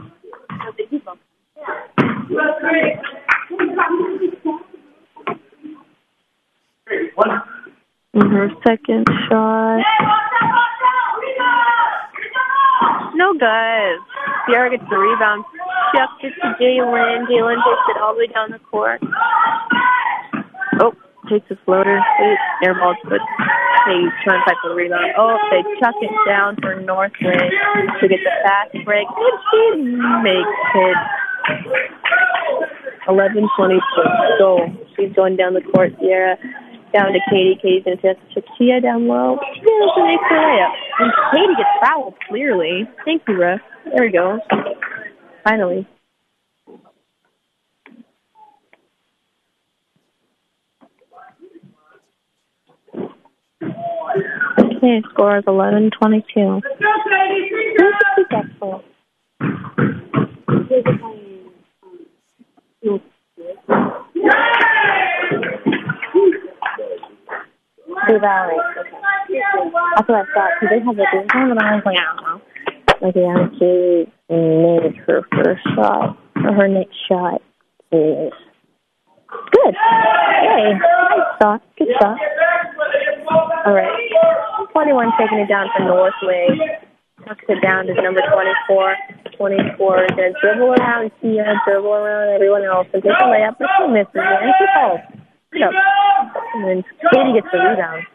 [8.15, 9.83] And her second shot.
[13.15, 13.99] No good.
[14.47, 15.45] Sierra gets the rebound.
[15.53, 17.27] She Chucks it to Jalen.
[17.31, 19.01] Jalen takes it all the way down the court.
[20.81, 20.93] Oh,
[21.31, 21.99] takes a floater.
[21.99, 22.39] Eight.
[22.65, 23.21] Air ball's good.
[23.87, 25.13] They turn type for the rebound.
[25.17, 27.51] Oh, they chuck it down for Northway
[28.01, 29.07] to get the fast break.
[29.07, 29.63] And she
[30.23, 30.97] makes it.
[33.07, 33.81] 11 20
[34.39, 34.73] goal.
[34.97, 35.93] She's going down the court.
[36.01, 36.37] Sierra
[36.95, 37.59] down to Katie.
[37.61, 39.39] Katie's going to test Tia down low.
[39.57, 40.73] Yeah, makes her layup.
[41.01, 42.89] And Katie gets fouled, clearly.
[43.05, 43.61] Thank you, ref.
[43.85, 44.39] There we go.
[45.43, 45.87] Finally.
[54.59, 55.91] Okay, score is eleven
[68.21, 68.57] Valley.
[69.97, 70.51] That's what I thought.
[70.61, 72.41] Because they have the green one, and I was like, I don't know.
[73.01, 77.43] Like, yeah, she made her first shot, or her next shot
[77.93, 78.33] is
[79.53, 79.75] good.
[79.75, 81.63] Hey, nice shot.
[81.79, 82.17] Good shot.
[83.67, 83.91] All right.
[84.73, 86.49] 21 taking it down for Northway.
[87.27, 88.97] Tucks it down to number 24.
[89.37, 93.57] 24 is going to dribble around Tia, dribble around everyone else, and take a layup,
[93.59, 95.01] but she misses it, and she falls.
[95.51, 95.75] Good.
[96.65, 98.07] And then Katie gets the rebound.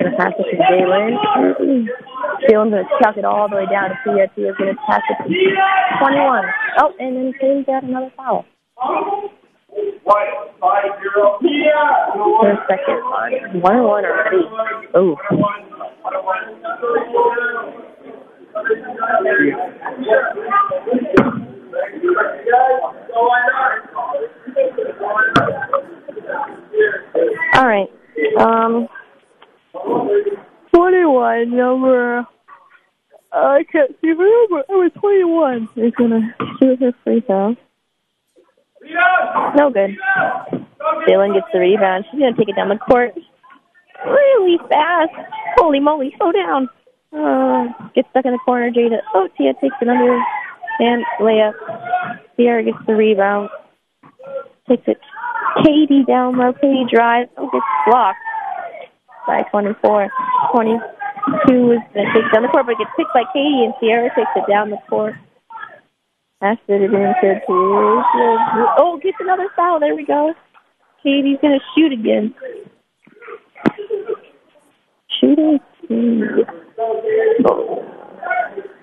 [0.00, 1.16] To pass it to Jalen.
[2.50, 4.28] Jalen's to chuck it all the way down to Tia.
[4.36, 5.28] Tia's to pass it to
[6.04, 6.44] 21.
[6.82, 8.44] Oh, and then Katie's got another foul.
[12.42, 13.32] Their second one.
[13.62, 14.44] One one already.
[14.94, 15.16] Oh.
[28.44, 28.88] Um,
[30.74, 32.26] 21, number.
[33.32, 34.86] I can't see the number.
[34.86, 35.68] It's 21.
[35.76, 36.20] Is to
[36.60, 37.56] shoot her free throw.
[39.56, 39.96] No good.
[41.08, 42.04] Jalen gets the rebound.
[42.10, 43.14] She's to take it down the court
[44.06, 45.12] really fast.
[45.56, 46.68] Holy moly, slow down.
[47.12, 48.70] Uh, gets stuck in the corner.
[48.70, 48.98] Jada.
[49.14, 50.20] Oh, Tia takes it under
[50.80, 51.54] and layup.
[52.36, 53.48] Sierra gets the rebound.
[54.68, 54.98] Takes it.
[55.64, 56.52] Katie down low.
[56.52, 57.30] Katie drives.
[57.38, 58.18] Oh, gets blocked
[59.26, 60.08] by 24.
[60.52, 64.10] 22 is going to take down the court, but gets picked by Katie, and Sierra
[64.14, 65.14] takes it down the court.
[66.40, 67.40] Pass oh, it into.
[68.78, 69.80] Oh, gets another foul.
[69.80, 70.34] There we go.
[71.02, 72.34] Katie's going to shoot again.
[75.20, 75.58] Shooting.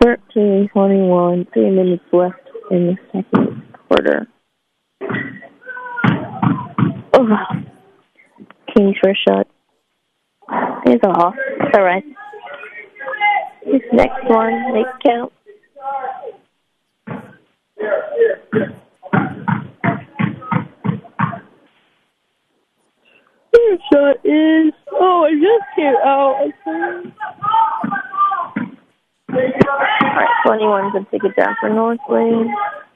[0.01, 1.47] Thirteen twenty-one.
[1.54, 4.27] Three minutes left in the second quarter.
[7.13, 7.27] Oh,
[8.75, 9.47] King's first shot
[10.86, 11.36] is off.
[11.60, 12.04] It's all right.
[13.66, 15.32] This next one, make count.
[23.54, 24.74] Your shot is.
[24.94, 26.36] Oh, I just came out.
[29.32, 32.52] Alright, 21's gonna take it down for Northway.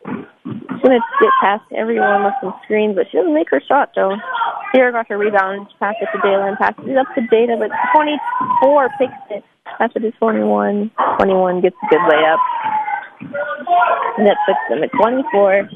[0.05, 4.15] She's gonna get past everyone with some screens, but she doesn't make her shot though.
[4.75, 8.89] Sierra got her rebound, passed it to Jalen, passes it up to Jada, but 24
[8.99, 9.43] picks it.
[9.79, 10.91] It to 21.
[11.17, 12.37] 21 gets a good layup.
[14.17, 15.69] And that puts them at 24.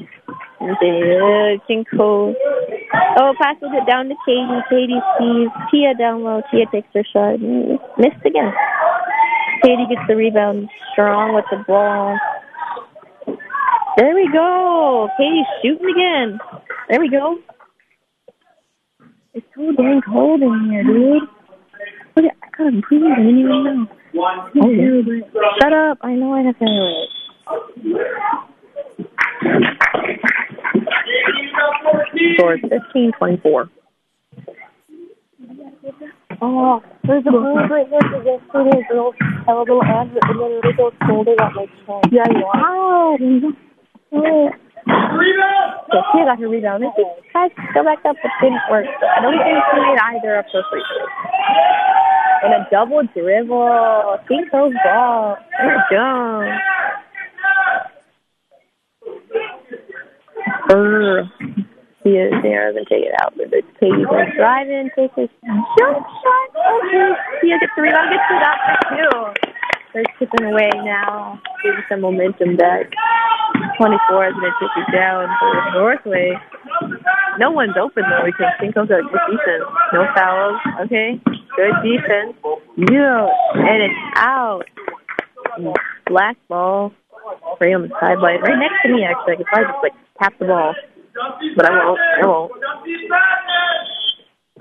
[0.60, 2.34] And King Cove.
[3.16, 4.60] Oh, passes it down to Katie.
[4.68, 6.42] Katie sees Tia down low.
[6.50, 7.40] Tia takes her shot.
[7.40, 8.52] Missed again.
[9.62, 10.68] Katie gets the rebound.
[10.92, 12.18] Strong with the ball.
[13.96, 15.08] There we go.
[15.16, 16.38] Katie's shooting again.
[16.88, 17.38] There we go.
[19.32, 21.22] It's so dang cold in here, dude.
[22.16, 23.02] Look at, I got a breathe.
[23.04, 23.86] I didn't even know.
[24.60, 25.20] Oh, yeah.
[25.60, 25.98] Shut up.
[26.02, 26.66] I know I have to
[32.34, 33.70] Score is 15-24.
[36.42, 38.82] Oh, there's a move right here for yesterday.
[38.90, 39.14] Girls
[39.46, 42.06] have a little advert and then they go folded at my chest.
[42.10, 43.16] Yeah, you are.
[44.12, 44.50] Ow!
[44.86, 46.84] So she got her rebound.
[46.84, 48.86] And she tried to go back up, but didn't work.
[48.86, 51.08] I don't think she made either of her free throws.
[52.42, 54.18] And a double dribble.
[54.28, 55.36] Think those ball.
[55.58, 56.58] They're dumb.
[60.68, 61.28] Brr.
[62.02, 63.34] He is there and take it out.
[63.36, 65.28] But it's Katie going drive in, take a
[65.76, 66.48] jump shot.
[66.56, 67.12] Okay.
[67.42, 69.59] Tia gets the rebound, gets it out for two.
[69.92, 71.40] They're chipping away now.
[71.62, 72.90] Getting some momentum back.
[73.76, 76.32] 24 is going to it down for Northway.
[77.38, 79.64] No one's open though because Cinco's got good defense.
[79.92, 80.60] No fouls.
[80.84, 81.20] Okay.
[81.56, 82.36] Good defense.
[82.76, 83.26] Yeah.
[83.54, 84.64] And it's out.
[86.06, 86.92] Black ball.
[87.60, 88.40] Right on the sideline.
[88.42, 89.34] Right next to me actually.
[89.34, 90.74] I could probably just like tap the ball.
[91.56, 92.00] But I won't.
[92.22, 92.52] I won't.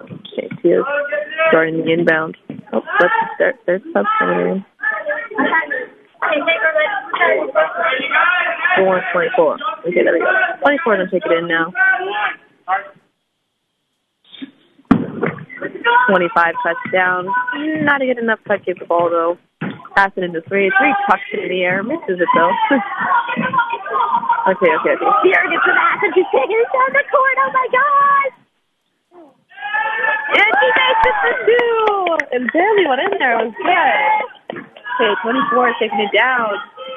[0.01, 0.85] Okay, Tia's
[1.49, 2.37] starting the inbound.
[2.73, 2.81] Oh,
[3.37, 4.65] there, there's in.
[8.77, 9.57] Four twenty-four.
[9.87, 10.31] Okay, there we go.
[10.61, 11.71] Twenty-four doesn't take it in now.
[16.09, 17.27] Twenty-five touchdown.
[17.83, 19.37] Not a good enough touch to the ball though.
[19.95, 20.71] Pass it into three.
[20.79, 21.83] Three tucks it in the air.
[21.83, 22.53] Misses it though.
[24.53, 25.11] okay, okay, okay.
[25.23, 27.37] Sierra gets the pass and she's taking it down the court.
[27.43, 28.35] Oh my gosh!
[30.29, 32.17] And she makes it for two.
[32.31, 33.39] And barely went in there.
[33.41, 34.28] It was good.
[34.99, 36.51] Okay, 24 is taking it down.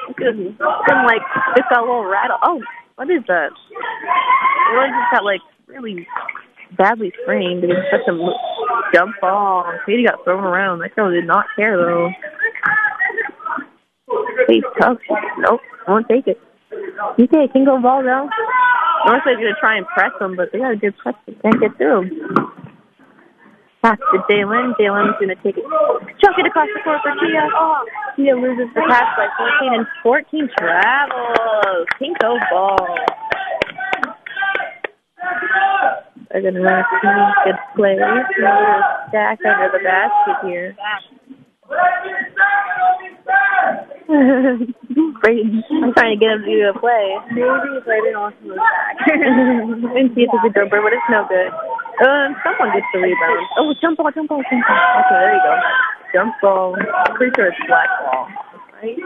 [0.09, 1.21] It's like,
[1.55, 2.35] it's got a little rattle.
[2.43, 2.61] Oh,
[2.95, 3.47] what is that?
[3.47, 6.07] It really just got like really
[6.77, 7.63] badly sprained.
[7.63, 8.15] It was such a
[8.93, 9.71] jump ball.
[9.85, 10.79] Katie got thrown around.
[10.79, 12.09] That girl did not care though.
[14.47, 14.97] Kate's tough.
[15.39, 16.41] Nope, won't take it.
[17.17, 18.27] Okay, can go ball though.
[19.05, 21.15] Northway's gonna try and press them, but they got a good press.
[21.25, 22.09] They can't get through.
[23.83, 24.71] Pass to Jalen.
[24.79, 25.65] Jalen's gonna take it,
[26.23, 27.49] chuck it across the court for Tia.
[27.51, 27.83] Oh,
[28.15, 29.27] Tia loses the pass by
[29.59, 31.85] 14, and 14 travels.
[31.99, 32.79] Pinko ball.
[36.31, 37.11] They're gonna run a few
[37.43, 37.99] good plays.
[37.99, 40.77] Another stack under the basket here.
[45.23, 47.17] Brayden, I'm trying to get him to do a play.
[47.31, 48.95] Maybe Brayden also was back.
[49.11, 51.51] and see if it's a jumper, but it's no good.
[52.01, 53.45] Um, someone gets the rebound.
[53.59, 54.77] Oh, jump ball, jump ball, jump ball.
[55.05, 55.53] Okay, there you go.
[56.13, 56.75] Jump ball.
[57.15, 58.27] Pretty sure it's black ball.
[58.81, 58.97] Right?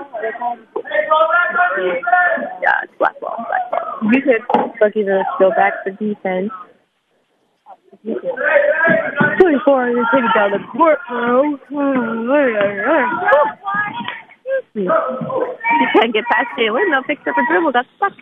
[2.63, 4.12] Yeah, it's black ball, black ball.
[4.12, 4.41] You could
[4.80, 6.52] Bucky's gonna go back for defense.
[8.04, 11.58] 24 and take it down the court, bro.
[14.73, 14.89] You
[15.93, 16.91] can't get past Jalen.
[16.91, 17.71] They'll pick up a dribble.
[17.71, 18.13] Got stuck.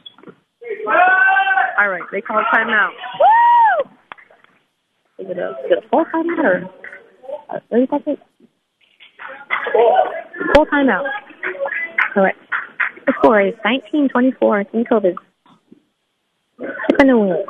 [1.77, 2.91] All right, they call timeout.
[3.19, 3.89] Woo!
[5.17, 6.69] Is it a, is it a full timeout or
[7.49, 8.17] uh, 30 seconds?
[10.53, 11.09] Full timeout.
[12.13, 12.37] Correct.
[13.05, 14.59] The score is 19-24.
[14.59, 15.15] I think COVID.
[16.89, 17.45] Chipping away.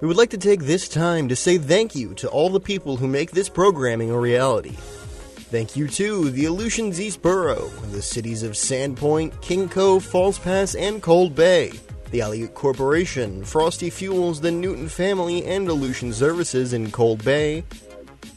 [0.00, 2.96] We would like to take this time to say thank you to all the people
[2.96, 4.76] who make this programming a reality.
[5.50, 10.38] Thank you to the Aleutians East Borough, the cities of Sand Point, King Cove, False
[10.38, 11.72] Pass, and Cold Bay,
[12.12, 17.62] the Aleut Corporation, Frosty Fuels, the Newton Family, and Aleutian Services in Cold Bay,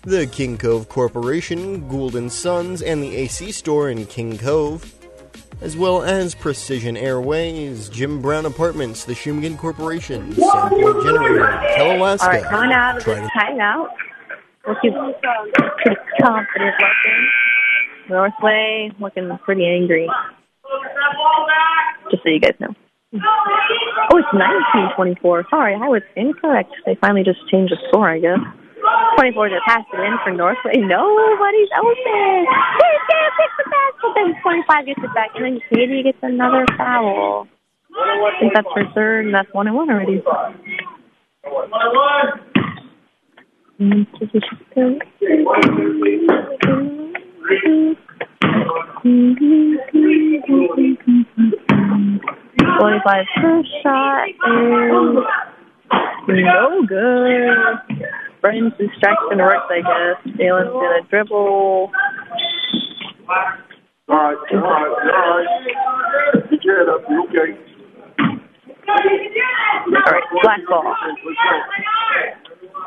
[0.01, 4.93] the King Cove Corporation, Gould Sons, and the AC Store in King Cove,
[5.63, 11.45] as well as Precision Airways, Jim Brown Apartments, the Shumagin Corporation, Sand Point Generator,
[11.77, 12.21] Telalaska.
[12.23, 13.87] All right, coming out of this Trident- timeout.
[14.67, 17.29] We'll keep pretty confident looking.
[18.09, 20.09] Northway looking pretty angry.
[22.11, 22.73] Just so you guys know.
[24.11, 24.27] Oh, it's
[24.97, 25.49] 19-24.
[25.49, 26.71] Sorry, I was incorrect.
[26.85, 28.39] They finally just changed the score, I guess.
[29.17, 30.73] 24 to pass it in for Northway.
[30.77, 32.45] Nobody's open.
[33.09, 33.65] Can't pick the
[34.01, 37.47] but then 25 gets it back, and then Katie gets another foul.
[37.95, 40.21] I think that's her third, and that's one and one already.
[52.79, 54.35] Twenty-five first shot is
[56.27, 58.22] no good.
[58.43, 60.35] Brennan's distraction works, I guess.
[60.35, 61.37] Jalen's gonna dribble.
[61.39, 61.91] All
[63.29, 63.55] right,
[64.09, 65.47] all right, all right.
[66.51, 67.07] Get up.
[67.09, 67.55] You okay?
[68.89, 70.93] All right, black ball.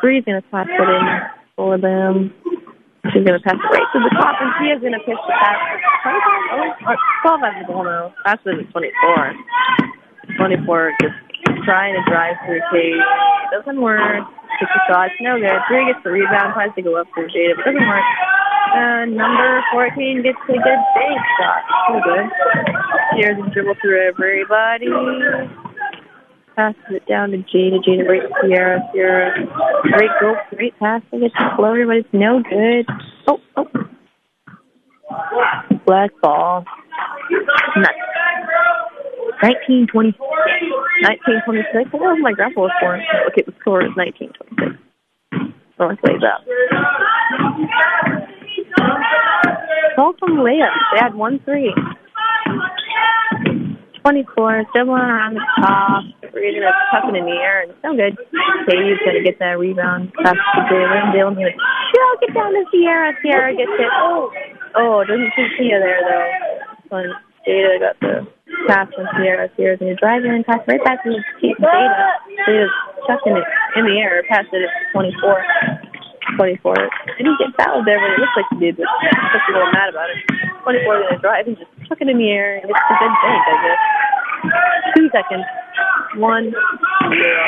[0.03, 1.05] Bree's gonna pass it in
[1.57, 2.35] for them.
[3.15, 5.57] She's gonna pass it right to the top, and she is gonna pitch the pass.
[6.03, 6.21] 25,
[6.53, 8.13] oh, or 12 has the ball now.
[8.27, 9.33] Actually, it's 24.
[10.37, 11.15] 24 just
[11.67, 13.03] trying to drive through Kate.
[13.51, 14.23] Doesn't work.
[14.62, 15.11] Takes a shot.
[15.21, 15.59] No good.
[15.69, 18.07] Three gets the rebound, tries to go up through Jada, but doesn't work.
[18.73, 21.62] And number 14 gets a good bank shot.
[21.91, 22.27] So good.
[23.19, 24.87] Shears and dribble through everybody.
[26.55, 27.83] Passes it down to Jada.
[27.83, 28.81] Jada to Sierra.
[28.93, 29.35] Sierra.
[29.83, 30.37] Great goal.
[30.55, 31.03] Great pass.
[31.12, 32.87] I get the floater, but it's no good.
[33.29, 33.67] Oh, oh.
[35.85, 36.64] Black ball.
[37.77, 37.95] Nuts.
[39.43, 40.16] 1920.
[40.16, 41.93] 1926.
[41.93, 43.01] What was my grandpa was born?
[43.32, 44.80] Okay, the score is 1926.
[45.76, 46.41] So let's play that.
[49.97, 50.45] Ball from.
[50.45, 50.61] They
[51.01, 51.74] had one three.
[54.07, 56.05] 24, dribbling around the top.
[56.22, 58.14] Tuck it in the air, and so good.
[58.70, 60.12] Katie's going to get that rebound.
[60.22, 61.11] Pass to Jalen.
[61.11, 63.12] Jalen's going to get down to Sierra.
[63.20, 63.91] Sierra gets it.
[63.99, 64.30] Oh,
[64.76, 66.97] oh, doesn't see Tia there, though.
[66.97, 67.11] When
[67.49, 68.36] Jada got the
[68.67, 69.49] pass from Sierra.
[69.57, 71.11] Sierra's going to drive in, pass right back to
[71.43, 71.62] Jada.
[72.47, 72.75] Jada's
[73.07, 73.47] chucking it
[73.77, 75.43] in the air, pass it at 24.
[76.37, 76.75] 24.
[77.19, 79.91] Didn't get fouled there, but it looks like he did, but he's a little mad
[79.91, 80.19] about it.
[80.67, 82.95] 24 is going to drive and just chuck it in the air and gets a
[82.99, 83.83] good bank, I guess.
[84.99, 85.47] Two seconds.
[86.19, 87.47] One, zero.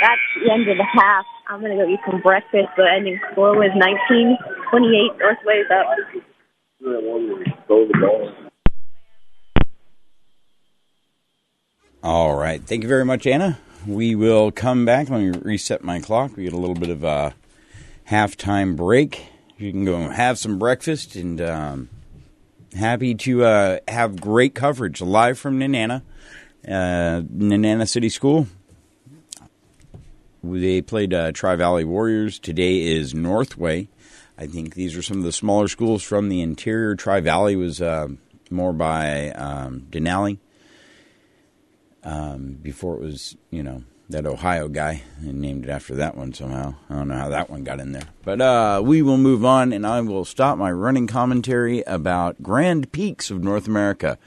[0.00, 1.26] That's the end of the half.
[1.48, 2.70] I'm going to go eat some breakfast.
[2.76, 4.38] The ending score was 19
[4.70, 5.18] 28.
[5.18, 5.86] Northway's up.
[12.04, 12.60] All right.
[12.60, 13.60] Thank you very much, Anna.
[13.86, 15.08] We will come back.
[15.08, 16.36] Let me reset my clock.
[16.36, 17.32] We get a little bit of a
[18.10, 19.24] halftime break.
[19.56, 21.90] You can go have some breakfast and um,
[22.76, 26.02] happy to uh, have great coverage live from Nenana,
[26.66, 28.48] uh, Nenana City School.
[30.42, 32.40] They played uh, Tri Valley Warriors.
[32.40, 33.86] Today is Northway.
[34.36, 36.96] I think these are some of the smaller schools from the interior.
[36.96, 38.08] Tri Valley was uh,
[38.50, 40.38] more by um, Denali
[42.04, 46.32] um, before it was, you know, that Ohio guy and named it after that one
[46.34, 46.74] somehow.
[46.90, 48.08] I don't know how that one got in there.
[48.24, 52.92] But uh, we will move on and I will stop my running commentary about Grand
[52.92, 54.18] Peaks of North America.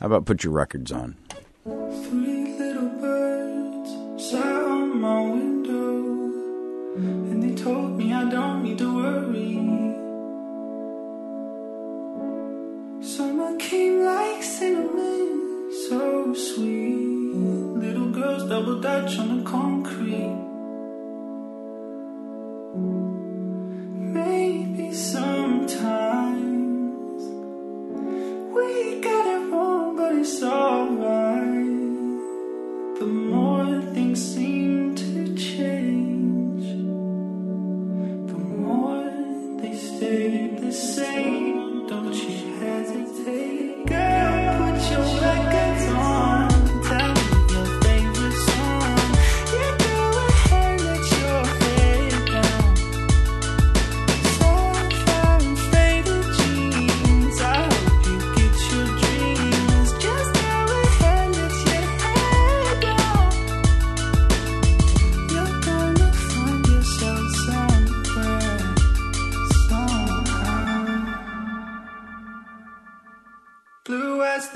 [0.00, 1.16] How about put your records on?
[1.64, 3.90] Three little birds
[4.30, 9.54] sat on my window, and they told me I don't need to worry.
[13.02, 15.45] Summer came like cinnamon,
[15.76, 16.96] so sweet.
[17.84, 20.38] Little girls double dutch on the concrete.
[24.14, 26.42] Maybe sometimes
[28.54, 29.00] we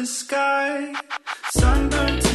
[0.01, 0.95] the sky,
[1.51, 2.30] sunburned.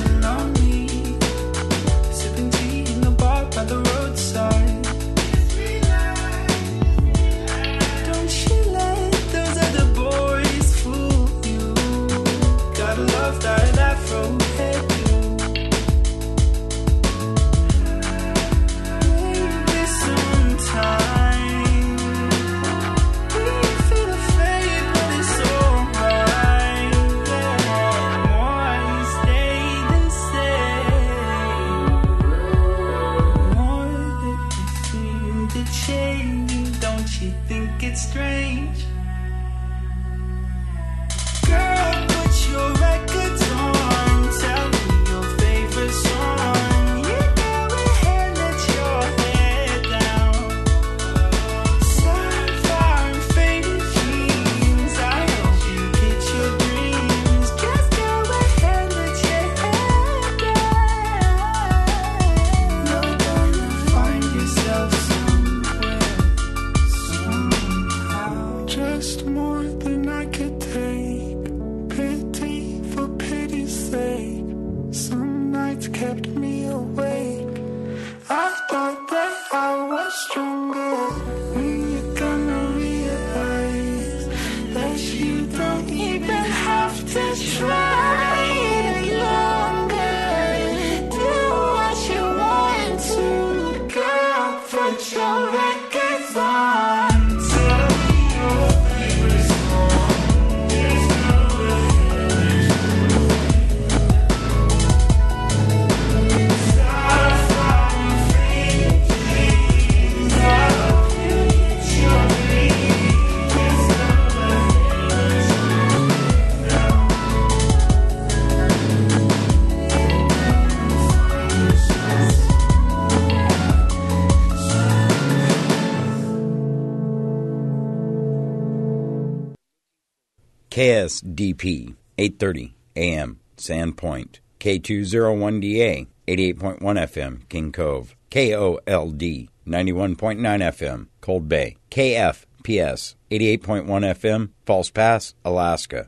[130.85, 133.39] KSDP 8:30 a.m.
[133.57, 144.49] Sand Point, K201DA 88.1 FM King Cove, KOLD 91.9 FM Cold Bay, KFPS 88.1 FM
[144.63, 146.07] False Pass, Alaska.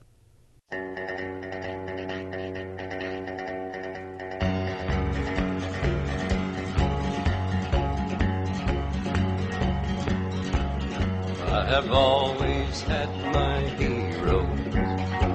[11.49, 13.57] I have always had my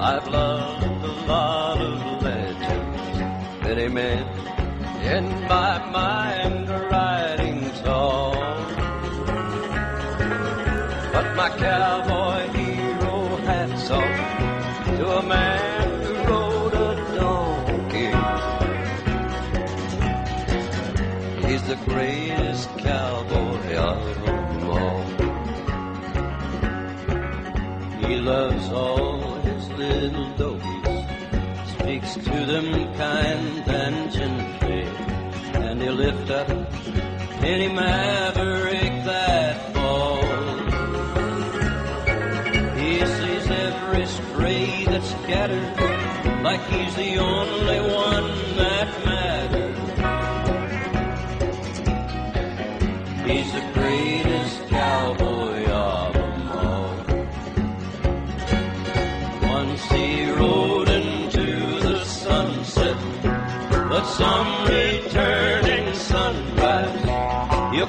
[0.04, 4.26] I've loved a lot of legends, many men
[5.04, 8.41] in my mind are writing songs.
[32.46, 34.82] them kind and gently,
[35.54, 36.48] and he'll lift up
[37.42, 40.24] any maverick that falls.
[42.78, 48.71] He sees every stray that's scattered, like he's the only one that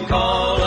[0.06, 0.63] call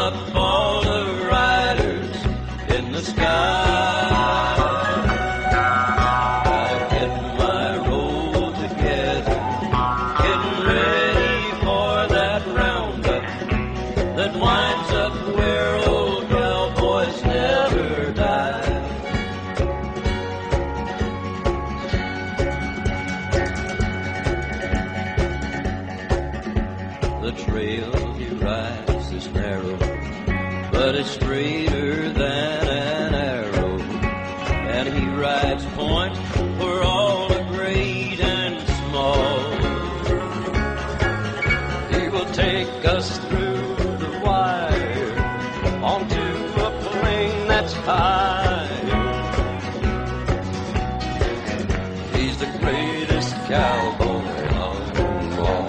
[53.49, 55.69] cowboy on the wall.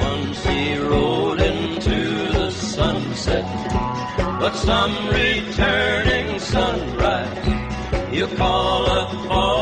[0.00, 3.44] Once he rode into the sunset,
[4.40, 7.46] but some returning sunrise,
[8.12, 9.61] you call up all.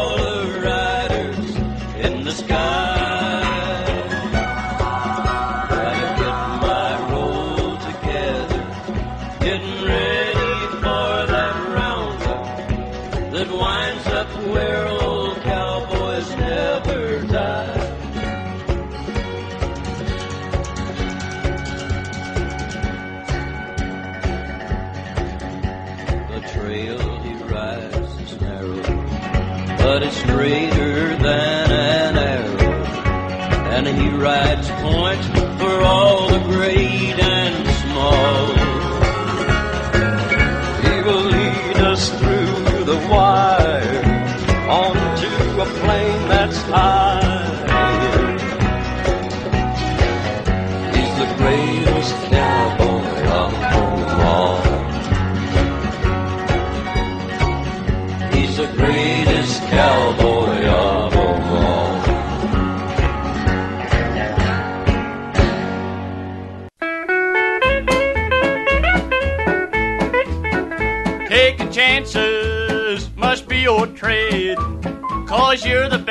[75.51, 76.09] because you're the best.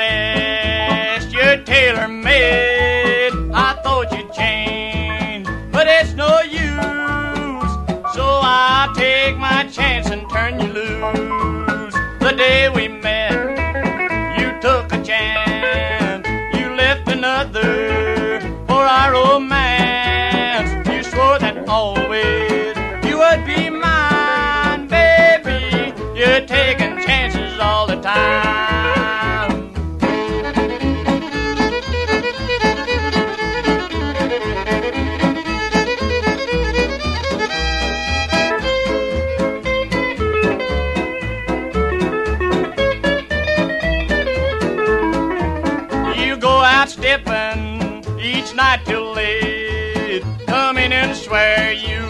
[50.46, 52.02] Come in and swear you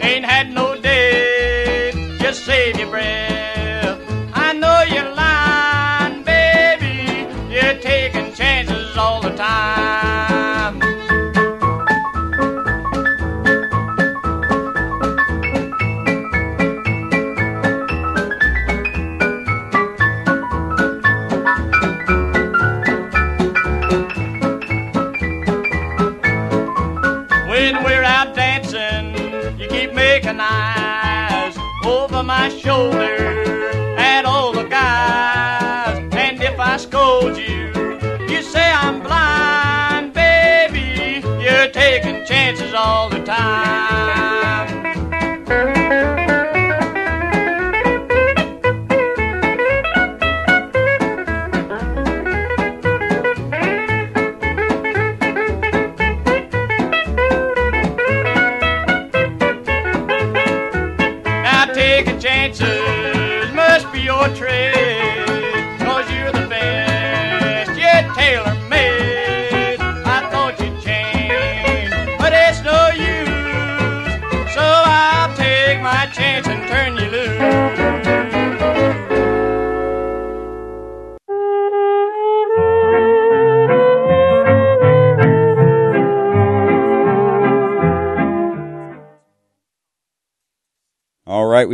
[0.00, 2.18] ain't had no date.
[2.20, 3.37] Just save your breath.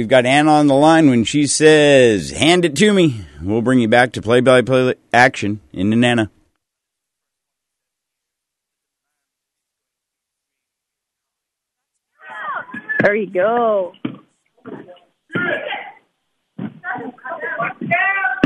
[0.04, 3.22] We've got Anna on the line when she says, hand it to me.
[3.40, 6.28] We'll bring you back to play by play action in Nenana.
[13.00, 13.94] There you go.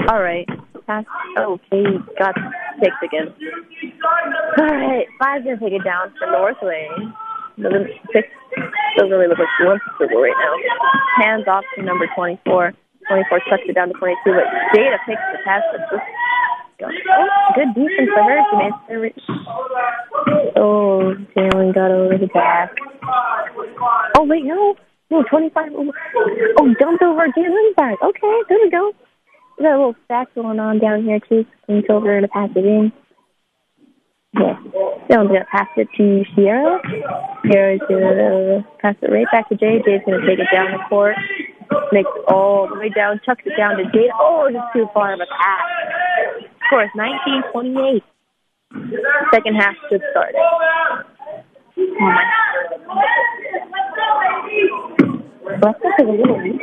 [0.08, 0.46] All right.
[0.86, 1.04] Pass.
[1.38, 2.36] Oh, okay, got
[2.80, 3.34] six again.
[4.60, 6.88] All right, five's gonna take it down for Northway.
[7.58, 7.90] Doesn't
[8.96, 10.54] doesn't really look like she wants to right now.
[11.24, 12.72] Hands off to number 24.
[13.08, 15.62] 24 tucks it down to 22, but Jada picks the pass.
[16.78, 18.38] Just oh, good defense for her.
[18.46, 19.14] She made it.
[20.56, 22.70] Oh, Jalen got over the back.
[24.16, 24.76] Oh wait, no,
[25.10, 25.72] no, 25.
[25.74, 27.98] Oh, dumped over Jalen back.
[28.02, 28.92] Okay, there we go.
[29.58, 31.44] We got a little stack going on down here too.
[31.64, 32.92] Swings over and pass it in.
[34.34, 34.60] Yeah.
[35.08, 36.80] Dylan's gonna pass it to Sierra.
[37.42, 39.80] Sierra's gonna pass it right back to Jay.
[39.84, 41.16] Jay's gonna take it down the court.
[41.92, 44.10] Makes it all the way down, chucks it down to Jay.
[44.18, 46.44] Oh, just too far of a pass.
[46.66, 48.02] Score is 19-28.
[49.32, 50.36] Second half just started.
[51.98, 52.24] My.
[54.46, 55.16] Hmm.
[55.62, 56.60] Left is a little weak.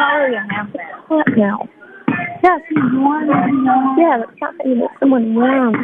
[0.00, 1.04] That.
[1.08, 1.68] What now?
[2.42, 5.76] Yes, yeah, let's not say that someone around.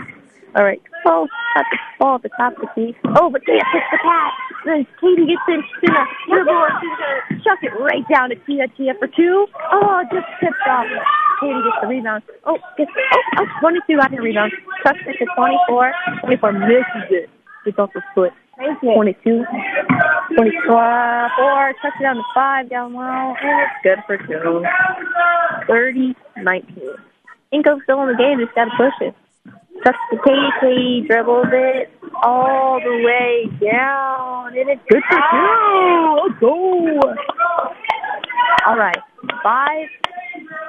[0.57, 2.97] All right, oh, got the ball at the top of the key.
[3.21, 4.33] Oh, but Tia picks the pass.
[4.65, 5.61] Then Katie gets in.
[5.81, 5.93] She's
[6.33, 8.69] dribble and she's gonna chuck it right down to Tia.
[8.73, 9.47] Tia for two.
[9.71, 10.89] Oh, just tipped off.
[11.41, 12.23] Katie gets the rebound.
[12.47, 14.53] Oh, gets oh, oh 22 got the rebound.
[14.83, 15.93] Chucks it to 24.
[16.25, 17.29] 24 misses it.
[17.67, 18.33] It's off the foot.
[18.57, 19.45] 22.
[20.35, 21.31] 24.
[21.83, 24.65] Chucks it down to five down low, and it's good for two.
[25.67, 26.89] 30 19.
[27.53, 29.15] Inco's still in the game, just gotta push it.
[29.85, 31.91] Chucks the Katie dribbles it
[32.23, 36.21] all the way down, and it's good for two.
[36.27, 37.15] Let's go.
[38.67, 38.99] All right,
[39.43, 39.89] five.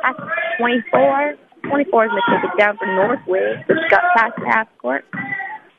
[0.04, 0.20] That's
[0.60, 1.36] 24.
[1.70, 5.04] 24 is going to take it down for Northway, which got past the half court.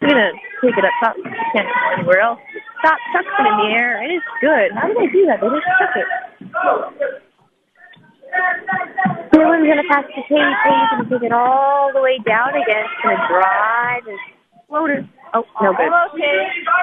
[0.00, 0.30] Going to
[0.62, 1.16] take it up top.
[1.52, 2.38] Can't go anywhere else.
[2.78, 4.70] Stop, chucks it in the air, it's good.
[4.78, 5.40] How do they do that?
[5.42, 6.06] They just chuck it.
[9.34, 10.54] Dylan's going to pass to Katie.
[10.62, 12.86] Katie's going to take it all the way down again.
[13.02, 14.18] Going to drive and
[14.68, 15.08] floater.
[15.34, 15.90] Oh, no good.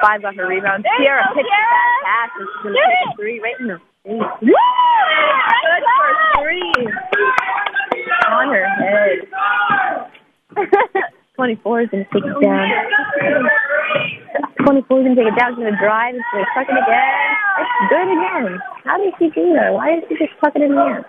[0.02, 0.84] Five got her rebound.
[0.98, 4.20] Sierra pitches that pass, and she's going to take a three right in the face.
[4.44, 4.52] Woo!
[5.64, 6.12] Good for
[6.44, 6.76] three.
[8.28, 9.16] On her head.
[11.36, 12.64] 24 is going to take it down.
[14.64, 15.52] 24 is going to take it down.
[15.52, 16.16] She's going to drive.
[16.16, 17.12] It's going to tuck it again.
[17.60, 18.58] It's good again.
[18.88, 19.76] How did she do that?
[19.76, 21.04] Why did she just tuck it in the air?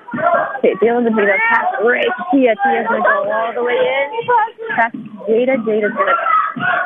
[0.60, 2.60] Okay, Dylan's going to pass right to Tia.
[2.60, 4.12] Tia's going to go all the way in.
[4.76, 4.92] Pass
[5.32, 5.56] Jada.
[5.56, 5.90] Jada's going to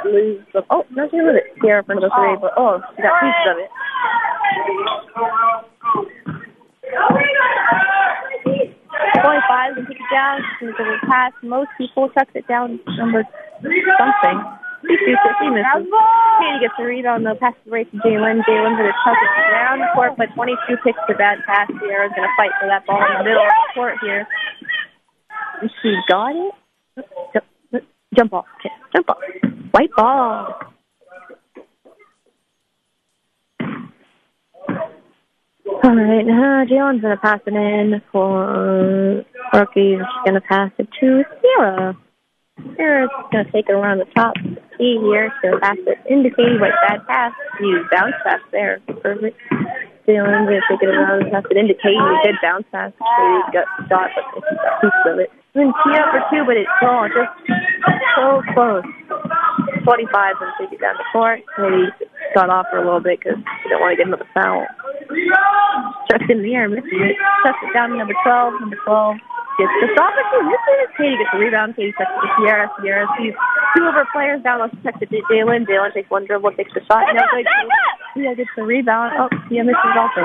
[0.05, 0.61] lose the.
[0.69, 1.57] Oh, no, she lose it.
[1.61, 3.69] Sierra in front of the three, but oh, she got pieces of it.
[6.93, 7.21] Oh
[9.21, 10.41] 25 and take it down.
[10.59, 11.33] She's going to pass.
[11.43, 13.23] Most people tucks it down number
[13.61, 14.37] something.
[14.81, 15.21] She shoots.
[15.37, 17.35] Katie gets the rebound though.
[17.35, 18.41] Passes right to Jalen.
[18.45, 21.69] Jalen's going to tuck it down the court, but 22 picks the bad pass.
[21.79, 24.27] Sierra's going to fight for that ball in the middle of the court here.
[25.81, 26.53] She got it.
[27.33, 27.85] Jump,
[28.17, 28.45] jump off.
[28.93, 29.17] Jump off.
[29.71, 30.73] White ball.
[35.67, 39.97] All right, uh, Jalen's gonna pass it in for rookie.
[39.97, 41.97] She's gonna pass it to Sierra.
[42.75, 44.33] Sierra's gonna take it around the top
[44.77, 45.31] key here.
[45.43, 47.33] Gonna pass it Katie, but bad pass.
[47.59, 48.79] You bounce pass there.
[49.01, 49.37] Perfect.
[50.07, 51.97] Jalen's gonna take it around and pass it into Katie.
[52.23, 52.91] Good bounce pass.
[52.97, 55.31] Katie got shot, but she got piece of it.
[55.53, 57.33] Then Tia for two, but it's oh, just
[58.15, 58.83] so close.
[59.83, 61.41] 25 and take it down the court.
[61.55, 61.89] Katie
[62.33, 64.65] got off for a little bit because she didn't want to get another foul.
[66.09, 67.15] Chucks in the air, misses it.
[67.43, 68.61] Chucks it down to number 12.
[68.61, 69.17] Number 12
[69.59, 70.89] gets the shot, but misses it.
[70.97, 71.75] Katie gets the rebound.
[71.75, 72.65] Katie chucks it to Sierra.
[72.79, 73.33] Sierra sees
[73.77, 74.63] two of her players down.
[74.71, 75.67] She chucks it to Jalen.
[75.67, 77.05] Jalen takes one dribble, takes the shot.
[77.11, 77.47] No good.
[78.13, 79.15] Tia gets the rebound.
[79.17, 80.23] Oh, Tia misses also.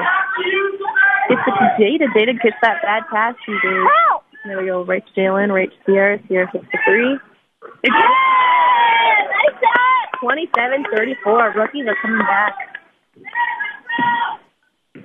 [1.29, 2.07] Gets it to Jada.
[2.15, 3.35] Jada gets that bad pass.
[3.45, 3.87] She goes.
[4.47, 4.85] There we go.
[4.85, 5.53] Right to Jalen.
[5.53, 6.19] Right to Sierra.
[6.29, 7.19] Sierra hits the three.
[7.83, 7.97] It's
[10.23, 11.55] 27-34.
[11.55, 12.55] Rookies are coming back.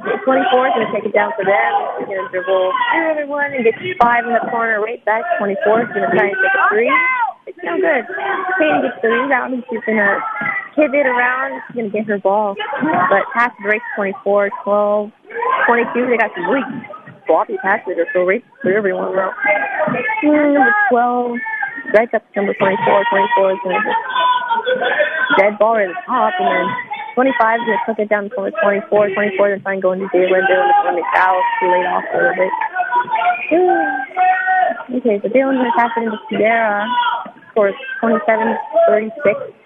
[0.01, 1.71] 24 is going to take it down for them.
[1.99, 5.23] He's going to dribble everyone and get five in the corner right back.
[5.37, 6.91] 24 is going to try and take a three.
[7.47, 8.05] It's no good.
[8.57, 10.21] Katie gets the rebound and she's going to
[10.75, 11.61] pivot around.
[11.67, 12.55] She's going to get her ball.
[13.09, 15.11] But pass right 24, 12,
[15.67, 16.07] 22.
[16.07, 16.65] They got some really
[17.25, 19.13] sloppy passes or so right through everyone.
[19.13, 21.37] Mm, number 12,
[21.93, 22.77] right up to number 24.
[22.85, 23.93] 24 is going to
[25.37, 26.67] dead ball at the top, and then
[27.15, 28.87] 25 is going to tuck it down to 24.
[28.87, 30.45] 24 then try and go into Jalen.
[30.47, 31.41] Jalen is going to foul.
[31.59, 32.53] She laid off a little bit.
[35.01, 36.85] Okay, so Jalen's going to pass it into Sierra
[37.53, 37.71] for
[38.03, 39.61] 27-36.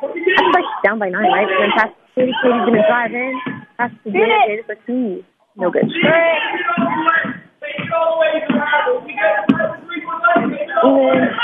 [0.00, 1.48] That's like down by nine, right?
[1.48, 2.32] And Then pass to Katie.
[2.42, 3.40] Katie's going to drive in.
[3.76, 4.36] Pass to Jada.
[4.48, 5.24] Jada for two.
[5.56, 5.90] No good.
[10.36, 11.34] And then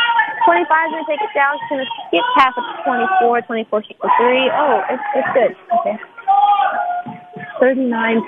[0.47, 1.59] 25 is going to take it down.
[1.59, 3.43] She's going to skip half of 24.
[3.43, 4.51] 24 6 to 3.
[4.55, 5.53] Oh, it's, it's good.
[5.81, 5.97] Okay.
[7.59, 8.23] 39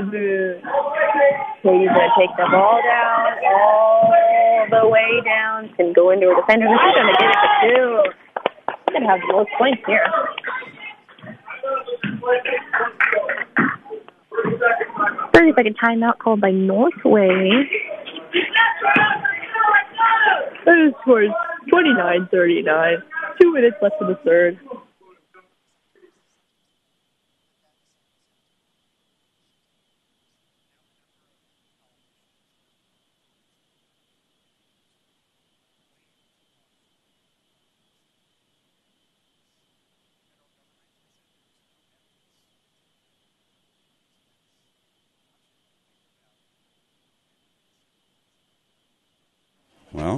[0.00, 0.62] 27.
[1.62, 5.68] Katie's going to take the ball down all the way down.
[5.76, 6.66] To go into her defender.
[6.66, 8.02] She's going to get it for two.
[8.88, 10.06] She's going to have most points here.
[15.34, 17.68] Thirty second timeout called by Northway.
[20.64, 21.30] The score is
[21.72, 23.02] 29-39.
[23.40, 24.58] Two minutes left in the third.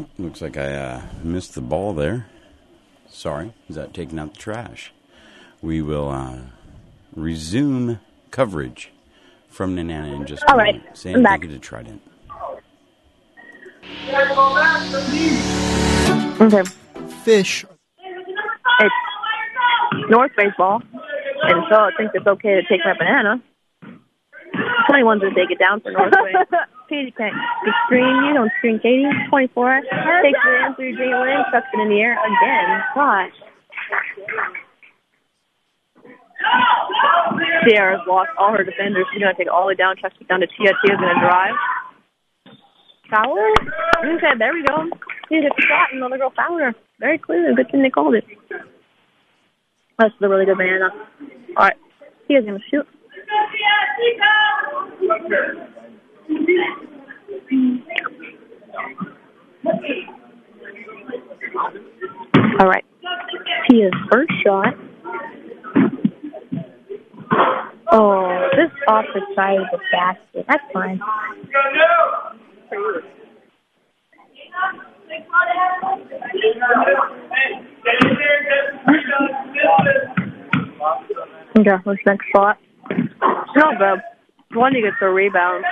[0.03, 2.27] Well, looks like I uh, missed the ball there.
[3.09, 4.93] Sorry, is that taking out the trash?
[5.61, 6.39] We will uh,
[7.15, 8.01] resume
[8.33, 8.91] coverage
[9.49, 10.97] from Nenana in just a All right, moment.
[10.97, 11.43] Sam, I'm back.
[11.43, 12.03] take it to Trident.
[16.41, 16.63] Okay.
[17.23, 17.65] Fish.
[18.81, 18.95] It's
[20.09, 20.83] North baseball,
[21.43, 23.41] and so I think it's okay to take my banana.
[24.91, 26.33] 21's going to take it down for Northway.
[26.93, 27.32] Katie can't
[27.64, 28.12] be screen.
[28.28, 29.09] You don't screen Katie.
[29.30, 32.68] 24 takes it in through Jalen, chucks it in the air again.
[32.95, 33.32] Gosh.
[37.64, 39.07] Sierra's lost all her defenders.
[39.09, 40.76] She's going to take all the down, chucks it down to Tia.
[40.84, 41.57] Tia's going to drive.
[43.09, 43.40] Foul?
[44.05, 44.84] Okay, there we go.
[45.30, 46.74] She hit the shot, and the other girl fouled her.
[47.01, 47.55] Very clearly.
[47.57, 48.24] Good thing they called it.
[49.99, 50.90] That's the really good banana.
[51.57, 51.76] All right.
[52.28, 52.86] Tia's going to shoot.
[62.61, 62.85] All right.
[63.68, 64.75] Tia's first shot.
[67.91, 70.47] Oh, this off the side of the basket.
[70.49, 71.01] That's fine.
[81.59, 82.59] Okay, what's next shot?
[83.57, 85.64] No, the one he gets a rebound.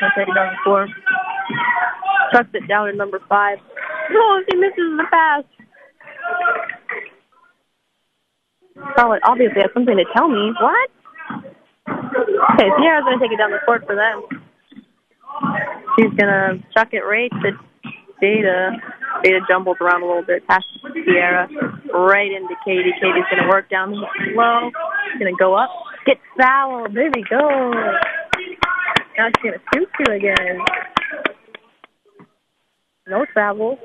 [0.00, 0.60] Gonna take it down the
[2.54, 3.58] it down at number five.
[4.10, 5.44] Oh, he misses the pass.
[8.96, 10.52] Charlotte obviously has something to tell me.
[10.60, 10.90] What?
[11.88, 14.22] Okay, Sierra's gonna take it down the court for them.
[15.96, 17.52] She's gonna chuck it right to
[18.22, 18.72] Jada.
[19.24, 20.66] Jada jumbles around a little bit past
[21.04, 21.48] Sierra,
[21.92, 22.92] right into Katie.
[23.00, 24.70] Katie's gonna work down low.
[25.12, 25.70] She's gonna go up,
[26.06, 26.94] get fouled.
[26.94, 27.72] There we go.
[29.16, 30.58] Now she's gonna shoot two again.
[33.06, 33.78] No travel.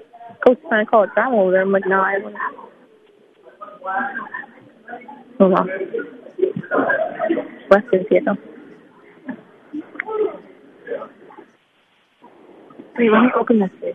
[0.45, 1.61] Coach trying to call it travel over there.
[1.61, 2.36] I'm like, no, I don't.
[5.39, 5.69] Hold on.
[7.69, 8.36] Weston's here though.
[12.97, 13.69] Wait, let me open this.
[13.80, 13.93] Thing.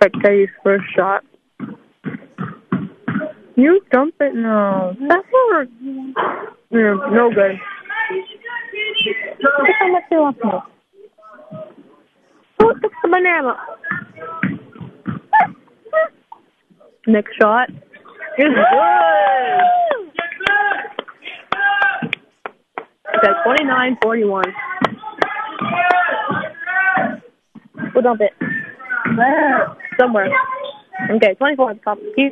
[0.00, 1.22] Katie's first shot.
[3.56, 4.90] You dump it now.
[4.90, 5.66] Uh, That's not.
[6.70, 7.58] Yeah, no good.
[8.10, 10.50] Look how much they lost me.
[12.58, 13.56] The banana.
[17.06, 17.76] Next shot is
[18.38, 18.54] good.
[23.16, 24.44] Okay, 29-41.
[27.94, 28.32] We'll dump it.
[30.00, 30.28] Somewhere.
[31.10, 32.30] Okay, 24 at the top of the key.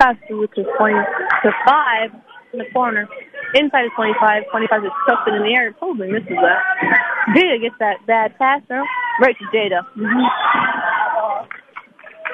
[0.00, 2.10] Pass to which is 20 to 5
[2.54, 3.08] in the corner.
[3.54, 4.42] Inside is 25.
[4.50, 5.72] 25 is tucked in the air.
[5.80, 6.62] Totally misses that.
[7.34, 8.84] Jada gets that bad pass now.
[9.20, 9.80] Right to Jada.
[9.96, 10.26] Mm-hmm.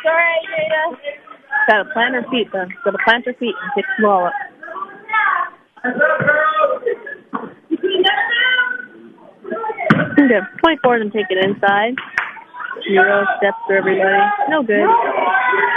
[0.02, 0.96] Sorry, Jada.
[1.68, 2.66] Gotta plant her feet, though.
[2.84, 4.32] Gotta plant her feet and kick the ball up.
[10.14, 11.94] Okay, 24 and take it inside.
[12.88, 14.18] Zero steps for everybody.
[14.48, 14.88] No good.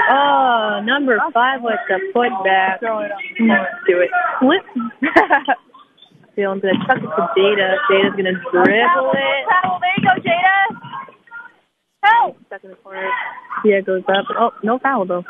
[0.09, 2.79] Oh, number five with the foot back.
[2.79, 2.87] Do
[3.99, 4.09] it.
[4.39, 4.63] Flip.
[6.37, 7.75] Dylan's gonna chuck it to Jada.
[7.89, 9.45] Jada's gonna dribble it.
[9.47, 9.79] Travel.
[9.81, 10.57] There you go, Jada.
[12.03, 12.37] Help.
[12.45, 13.09] Stuck in the corner.
[13.65, 14.25] Yeah, goes up.
[14.37, 15.23] Oh, no foul though.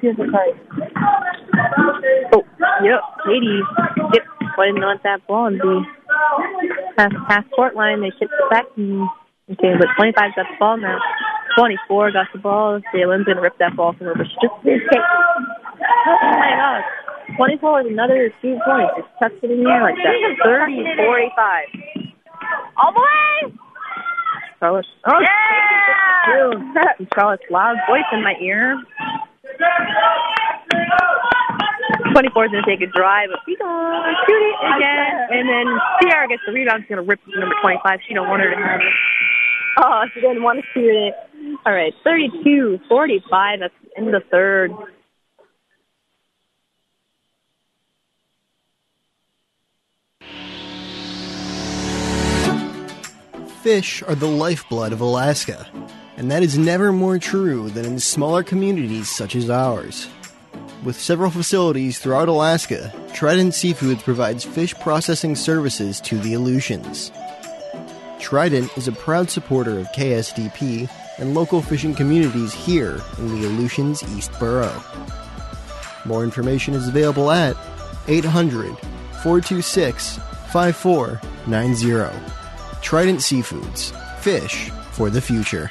[0.00, 0.24] Here's the.
[2.34, 2.42] Oh,
[2.82, 3.00] yep.
[3.24, 3.60] Katie.
[4.12, 4.24] Yep.
[4.56, 5.86] Why didn't want that ball and be
[6.96, 8.00] past past court line?
[8.00, 8.64] They shipped it back.
[8.76, 9.08] And,
[9.52, 10.98] okay, but 25 got the ball now.
[11.58, 12.80] 24 got the ball.
[12.94, 15.00] Jalen's gonna rip that ball from her, but she just didn't take.
[15.00, 17.36] Oh my gosh.
[17.36, 18.92] 24 is another two points.
[18.96, 20.14] Just tucks it in the air like that.
[20.44, 21.68] 30 45.
[22.76, 23.54] All the way.
[24.60, 24.86] Charlotte.
[25.06, 27.06] Oh, Yeah.
[27.14, 28.76] Charlotte's loud voice in my ear.
[32.12, 35.12] 24 is going to take a drive, but she's going to shoot it again.
[35.30, 35.66] And then
[36.00, 36.82] Sierra gets the rebound.
[36.84, 38.00] She's going to rip to number 25.
[38.06, 38.92] She don't want her to have it.
[39.78, 41.14] Oh, she didn't want to shoot it.
[41.64, 43.60] All right, 32 45.
[43.60, 44.72] That's in the third.
[53.62, 55.70] Fish are the lifeblood of Alaska,
[56.16, 60.08] and that is never more true than in smaller communities such as ours.
[60.82, 67.12] With several facilities throughout Alaska, Trident Seafoods provides fish processing services to the Aleutians.
[68.22, 74.04] Trident is a proud supporter of KSDP and local fishing communities here in the Aleutians
[74.16, 74.80] East Borough.
[76.04, 77.56] More information is available at
[78.06, 78.78] 800
[79.22, 80.18] 426
[80.52, 82.32] 5490.
[82.80, 83.90] Trident Seafoods.
[84.20, 85.68] Fish for the future.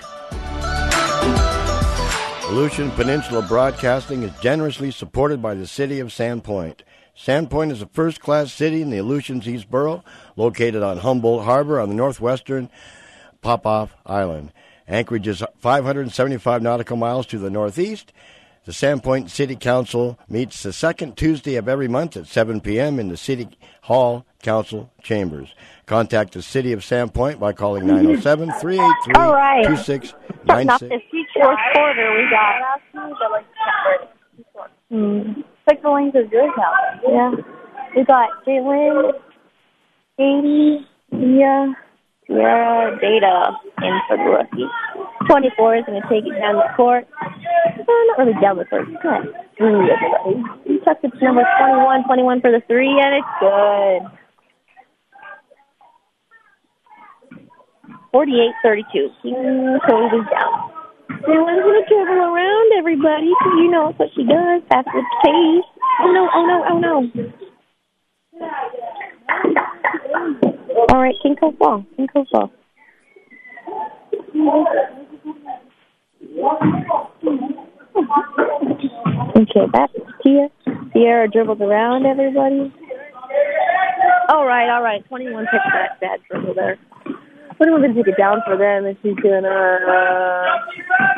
[2.50, 6.84] Aleutian Peninsula Broadcasting is generously supported by the City of Sand Point.
[7.22, 10.04] Sand Point is a first class city in the Aleutians East Borough,
[10.36, 12.68] located on Humboldt Harbor on the northwestern
[13.44, 14.52] Popoff Island.
[14.88, 18.12] Anchorage is 575 nautical miles to the northeast.
[18.66, 22.98] The Sand Point City Council meets the second Tuesday of every month at 7 p.m.
[23.00, 23.50] in the City
[23.82, 25.54] Hall Council chambers.
[25.86, 31.04] Contact the City of Sand Point by calling 907 383 2696.
[31.36, 32.82] fourth quarter, we got.
[34.90, 35.42] Hmm.
[35.68, 36.72] Like the of yours now.
[37.08, 37.32] Yeah.
[37.96, 39.12] We got Jalen,
[40.18, 41.76] Katie, Mia,
[42.28, 44.68] Sierra, Jada, and for the rookie.
[45.28, 47.08] 24 is going to take it down the court.
[47.22, 47.28] Uh,
[47.88, 48.88] not really down the court.
[48.88, 49.24] It's not
[49.58, 50.44] through everybody.
[50.66, 54.22] He it to number 21, 21 for the three, and it's good.
[58.12, 59.10] 48 32.
[59.22, 60.71] King Cove is down.
[61.22, 64.62] Dylan's going to dribble around everybody you know what she does.
[64.70, 65.66] That's the case.
[66.02, 66.96] Oh no, oh no, oh no.
[70.92, 71.86] All right, King Cove ball.
[71.96, 72.52] King Cove ball.
[79.36, 79.94] Okay, that's
[80.24, 80.50] Tia.
[80.94, 82.74] Sierra dribbles around everybody.
[84.30, 85.06] All right, all right.
[85.08, 86.78] 21 takes that bad dribble there.
[87.58, 91.11] 21 going to take it down for them, and she's going to uh,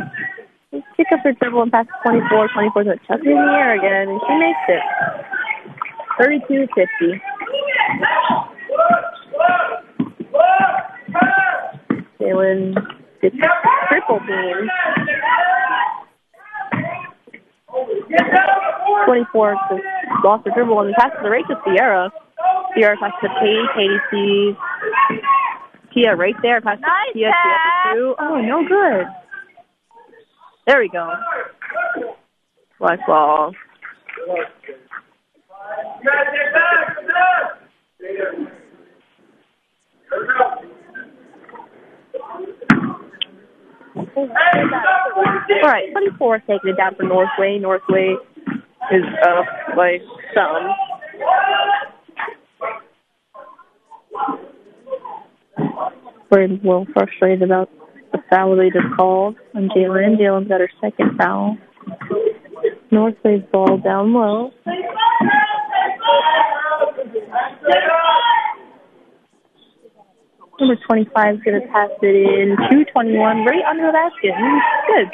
[0.98, 2.50] pick up her dribble and pass to 24.
[2.54, 4.84] 24 is going to chuck it in the air again, and she makes it.
[6.20, 7.22] 32 50.
[12.20, 12.76] Jalen
[13.22, 13.36] gets
[13.90, 14.70] triple beam.
[19.06, 19.84] 24 just
[20.24, 22.12] lost the dribble and passes the right to Sierra.
[22.76, 23.68] Sierra passes to Katie.
[23.76, 24.56] Katie sees
[25.94, 26.62] Tia right there.
[26.62, 27.32] Passes to Tia.
[27.32, 28.16] Tia for two.
[28.20, 29.08] Oh, no good.
[30.66, 31.12] There we go.
[32.80, 33.54] Black ball.
[44.16, 47.60] All right, 24 taking it down for Northway.
[47.60, 48.16] Northway
[48.92, 49.46] is up
[49.76, 50.00] by
[50.34, 50.74] some.
[56.32, 57.70] We're a little frustrated about
[58.34, 60.18] foul just called on Jalen.
[60.18, 61.58] Jalen's got her second foul.
[62.92, 64.52] North plays ball down low.
[70.60, 72.56] Number 25 is going to pass it in.
[72.72, 74.34] 221 right under the basket.
[74.88, 75.10] Good.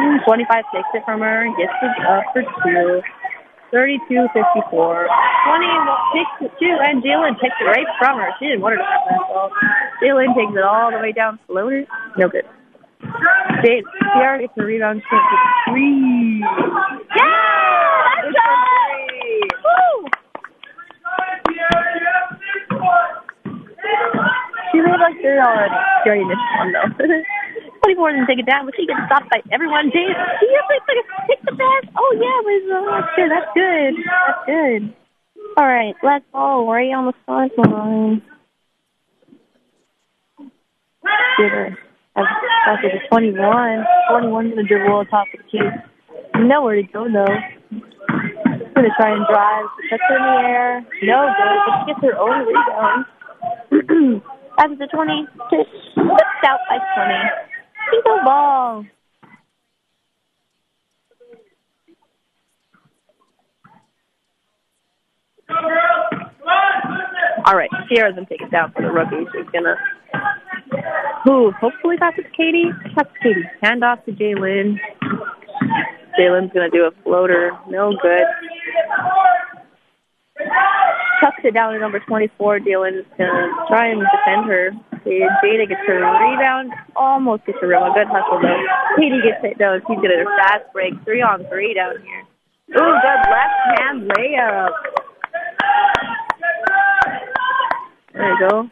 [0.00, 3.00] Mm, 25 takes it from her and gets it up for two.
[3.72, 5.08] 32 54.
[5.08, 5.66] 20
[6.14, 8.30] takes it two, and Jalen takes it right from her.
[8.38, 9.50] She didn't want it to that ball.
[10.02, 11.38] Jalen takes it all the way down.
[11.46, 11.86] Floater.
[12.16, 12.44] No good.
[13.64, 15.02] Jade, Sierra gets the rebound.
[15.02, 16.40] She takes three.
[17.16, 17.56] Yeah!
[18.24, 18.38] Let's!
[19.64, 20.08] Woo!
[24.72, 25.74] She made like three already.
[26.04, 27.22] She already missed one though.
[27.86, 29.94] 24 didn't take it down, but she gets stopped by everyone.
[29.94, 30.18] She has
[30.66, 31.86] like, like pick the pass.
[31.94, 33.30] Oh yeah, but uh, that's good.
[33.30, 33.94] That's good.
[34.02, 34.82] That's good.
[35.56, 38.22] All right, let's all right on the sideline.
[41.38, 41.78] Give her.
[42.16, 43.06] That's it.
[43.08, 43.38] 21.
[44.10, 45.62] 21 gonna dribble on top of the key.
[46.42, 47.38] Nowhere to go though.
[48.74, 49.66] Gonna try and drive.
[49.90, 50.80] Puts her in the air.
[51.04, 51.58] No good.
[51.62, 53.06] But she gets her own rebound.
[54.58, 55.26] After the 20,
[55.94, 57.45] slipped out by 20.
[67.46, 69.24] All right, Sierra's gonna take it down for the rookie.
[69.32, 69.76] She's gonna,
[71.24, 72.70] who hopefully to Katie.
[72.96, 73.44] That's Katie.
[73.62, 74.76] Hand off to Jalen.
[76.18, 77.52] Jalen's gonna do a floater.
[77.68, 78.24] No good.
[81.20, 82.60] Chucks it down to number 24.
[82.60, 84.70] Jalen's gonna try and defend her.
[85.06, 86.72] And Jada gets her rebound.
[86.96, 88.62] Almost gets a real good hustle though.
[88.98, 89.78] Katie gets it though.
[89.86, 90.94] She's gonna fast break.
[91.04, 92.22] Three on three down here.
[92.74, 94.70] Ooh, good left hand layup.
[98.12, 98.70] There you go.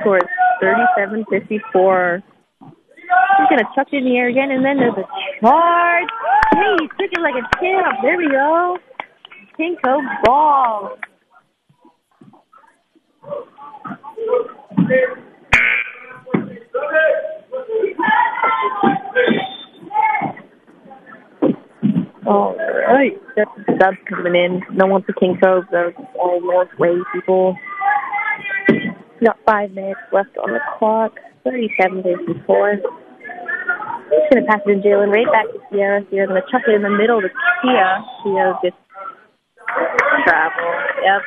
[0.00, 0.24] Score is
[0.62, 2.22] 37-54.
[2.60, 5.06] He's going to chuck it in the air again, and then there's a
[5.40, 6.08] charge.
[6.52, 7.98] Hey, he took it like a champ.
[8.02, 8.78] There we go.
[9.58, 10.96] Pinko ball.
[22.26, 22.56] All
[22.88, 23.12] right.
[23.36, 23.50] That's
[23.80, 24.62] subs coming in.
[24.72, 25.64] No one for King Cove.
[25.70, 27.56] It's all Northway people.
[29.24, 31.12] Got five minutes left on the clock.
[31.44, 32.76] 37 54.
[32.76, 36.02] Just going to pass it to Jalen right back to Sierra.
[36.10, 37.28] Sierra's to chuck it in the middle to
[37.62, 38.04] Tia.
[38.24, 38.76] Tia just
[40.26, 40.72] travel.
[41.02, 41.22] Yep.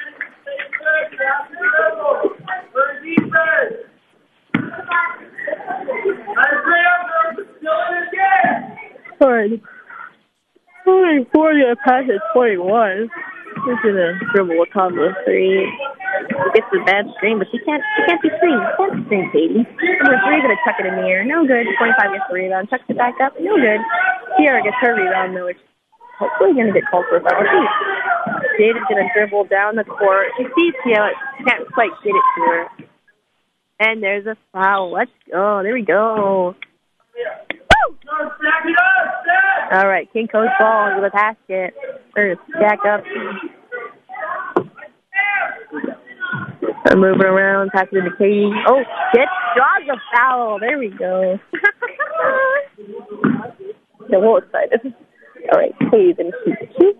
[4.60, 5.18] All
[9.39, 9.62] right.
[10.88, 13.10] Only 40 I pass at 21.
[13.50, 15.68] She's gonna dribble a combo three.
[16.54, 18.58] Gets the bad screen, but she can't she can't be screen.
[18.58, 19.64] She can't be screen, Katie.
[20.02, 21.26] Number three gonna chuck it in the air.
[21.26, 21.66] No good.
[21.78, 22.70] Twenty five gets the rebound.
[22.70, 23.34] Chucks it back up.
[23.39, 23.82] No good.
[24.38, 25.60] Sierra gets her rebound though, which
[26.18, 27.43] hopefully gonna get called for a foul.
[28.58, 30.32] She Jada's gonna dribble down the court.
[30.38, 31.12] She sees Sierra,
[31.45, 32.88] can't quite get it to her.
[33.80, 34.91] And there's a foul.
[34.91, 35.61] Let's go.
[35.63, 36.55] There we go.
[39.71, 41.73] All right, King Cove's ball into the basket.
[42.17, 43.03] Or stack up.
[46.89, 48.51] I'm moving around, pass it to Katie.
[48.67, 50.59] Oh, get draws a foul.
[50.59, 51.39] There we go.
[54.01, 54.93] A little excited.
[55.53, 56.99] All right, Katie's gonna shoot.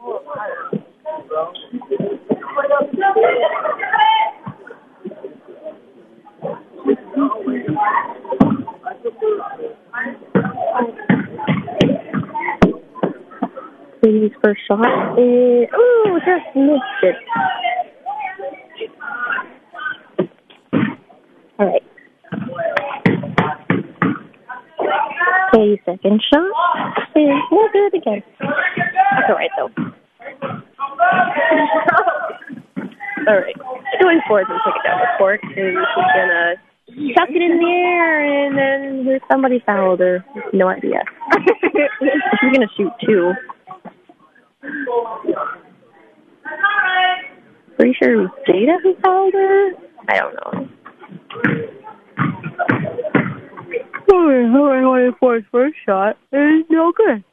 [14.03, 14.85] Katie's first shot.
[15.17, 17.15] And, ooh, just missed it.
[21.59, 21.83] All right.
[25.53, 26.51] Katie's second shot.
[27.15, 28.23] And we'll do again.
[28.39, 29.69] That's all right, though.
[33.27, 33.55] all right.
[34.01, 36.55] Going forward, fourth and take it down to court, and she's going to
[37.20, 40.24] chuck it in the air, and then somebody fouled her.
[40.53, 41.03] No idea.
[41.99, 43.34] she's gonna shoot two.
[47.76, 49.72] Pretty sure it was Jada who fouled her.
[50.09, 50.70] I don't know.
[54.11, 57.24] Oh, for his first shot is no good.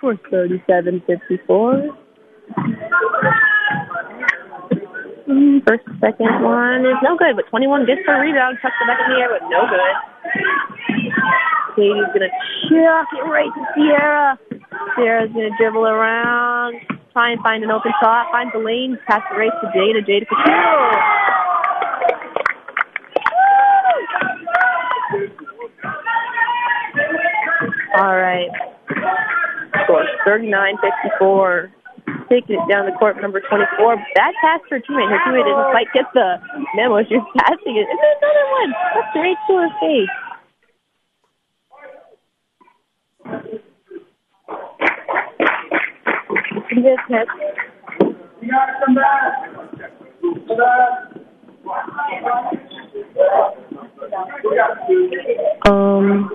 [0.00, 0.16] For.
[5.36, 9.00] Mm, First, second one is no good, but 21 gets a rebound, chucks it back
[9.04, 9.92] in the air, but no good.
[11.76, 12.32] Katie's gonna
[12.72, 14.38] chuck it right to Sierra.
[14.96, 16.80] Sierra's gonna dribble around,
[17.12, 20.00] try and find an open shot, finds the lane, pass it right to Jada.
[20.08, 20.56] Jada for two.
[27.98, 28.48] All right.
[29.84, 31.70] Score 39-54.
[32.28, 33.96] Taking it down the court, number 24.
[34.14, 35.10] Bad pass for teammate.
[35.10, 36.42] Her teammate didn't quite get the
[36.74, 37.02] memo.
[37.06, 37.86] She was passing it.
[37.86, 38.70] And then another one.
[38.94, 40.10] That's right to her face.
[55.66, 56.30] Um,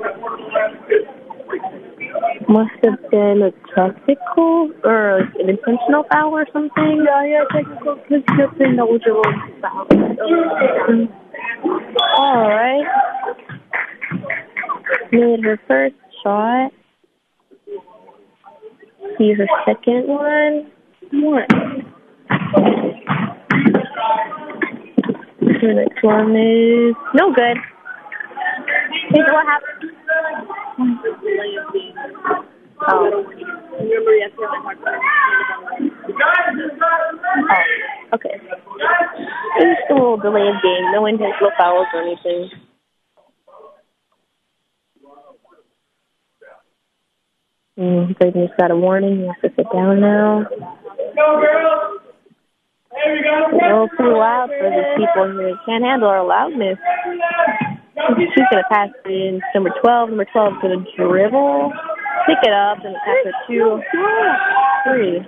[2.47, 7.05] must have been a technical or like an intentional foul or something.
[7.05, 9.23] Yeah, yeah, technical because just an eligible
[9.61, 9.87] foul.
[12.17, 12.85] All right.
[15.11, 16.71] Made her first shot.
[19.17, 20.71] See her second one.
[21.13, 21.45] One.
[25.39, 27.57] The next one is no good.
[29.09, 30.57] Hey, what happened?
[32.83, 33.23] Oh.
[38.13, 38.35] Okay.
[38.35, 40.91] It was just a little delay of game.
[40.91, 42.49] No intentional fouls or anything.
[47.79, 49.19] Mm, Braden just got a warning.
[49.21, 50.45] He has to sit down now.
[52.91, 55.55] A little too loud for these people here.
[55.65, 56.77] Can't handle our loudness.
[57.95, 60.09] She's gonna pass it in number twelve.
[60.09, 61.73] Number twelve is gonna dribble,
[62.25, 63.81] pick it up, and pass it two,
[64.85, 65.27] three.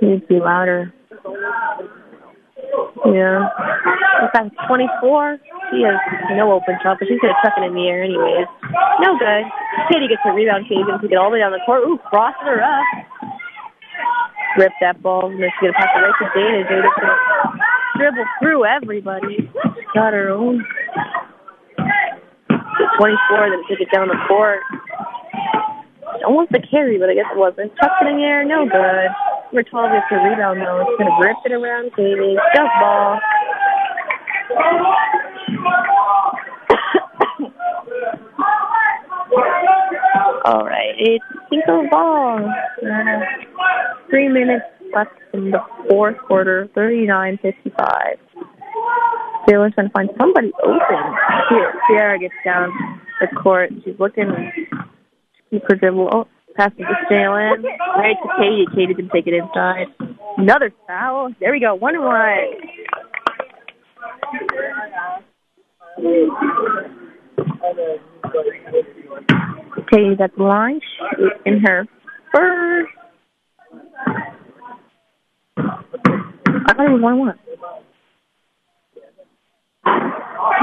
[0.00, 0.92] Needs to be louder.
[3.04, 3.48] Yeah.
[4.22, 5.38] In fact, 24,
[5.70, 5.98] she has
[6.36, 8.46] no open shot, but she's going to chuck it in the air anyways.
[9.00, 9.44] No good.
[9.90, 10.68] Katie gets a rebound.
[10.68, 11.82] Going to take it all the way down the court.
[11.84, 12.86] Ooh, crossing her up.
[14.58, 16.64] Rip that ball, and she's going to pass it right to Dana.
[16.68, 17.16] Dana's going to
[17.98, 19.50] dribble through everybody.
[19.94, 20.64] Got her own.
[22.98, 24.60] 24, then take it down the court.
[26.24, 27.74] Almost a carry, but I guess it wasn't.
[27.76, 29.10] Chucked it in the air, no good.
[29.52, 30.80] Number 12 gets a rebound, though.
[30.80, 32.36] It's going to rip it around Katie.
[32.54, 33.20] Jump ball.
[40.44, 42.38] All right, it's single ball.
[42.84, 43.20] Uh,
[44.10, 44.64] three minutes
[44.94, 45.58] left in the
[45.88, 48.16] fourth quarter, 39-55.
[49.48, 51.14] Taylor's trying to find somebody open.
[51.50, 52.70] Here, Sierra gets down
[53.20, 53.70] the court.
[53.84, 54.30] She's looking
[55.68, 56.08] her dribble.
[56.12, 57.62] Oh, passes to Jalen.
[57.96, 58.66] Right to Katie.
[58.74, 59.86] Katie can take it inside.
[60.38, 61.30] Another foul.
[61.40, 61.74] There we go.
[61.74, 62.38] One and one.
[69.90, 70.80] Katie's at the line.
[71.44, 71.86] In her
[72.34, 72.92] first.
[75.56, 77.38] I thought it one one.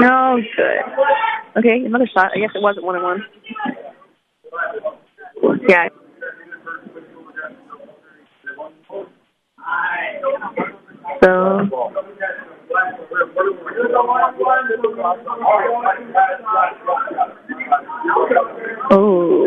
[0.00, 1.58] No good.
[1.58, 2.32] Okay, another shot.
[2.34, 3.24] I guess it wasn't one and one.
[5.68, 5.88] Yeah.
[11.22, 11.68] So.
[18.90, 19.46] Oh.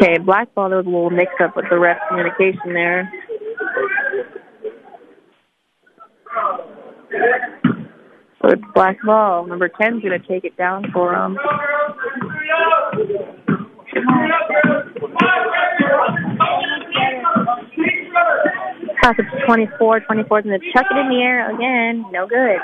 [0.00, 0.68] Okay, black ball.
[0.68, 3.10] There was a little mix up with the ref communication there.
[8.48, 9.46] It's black ball.
[9.46, 11.36] Number 10's going to take it down for him.
[19.02, 20.00] Pass it to 24.
[20.00, 22.04] 24's going to chuck it in the air again.
[22.10, 22.56] No good.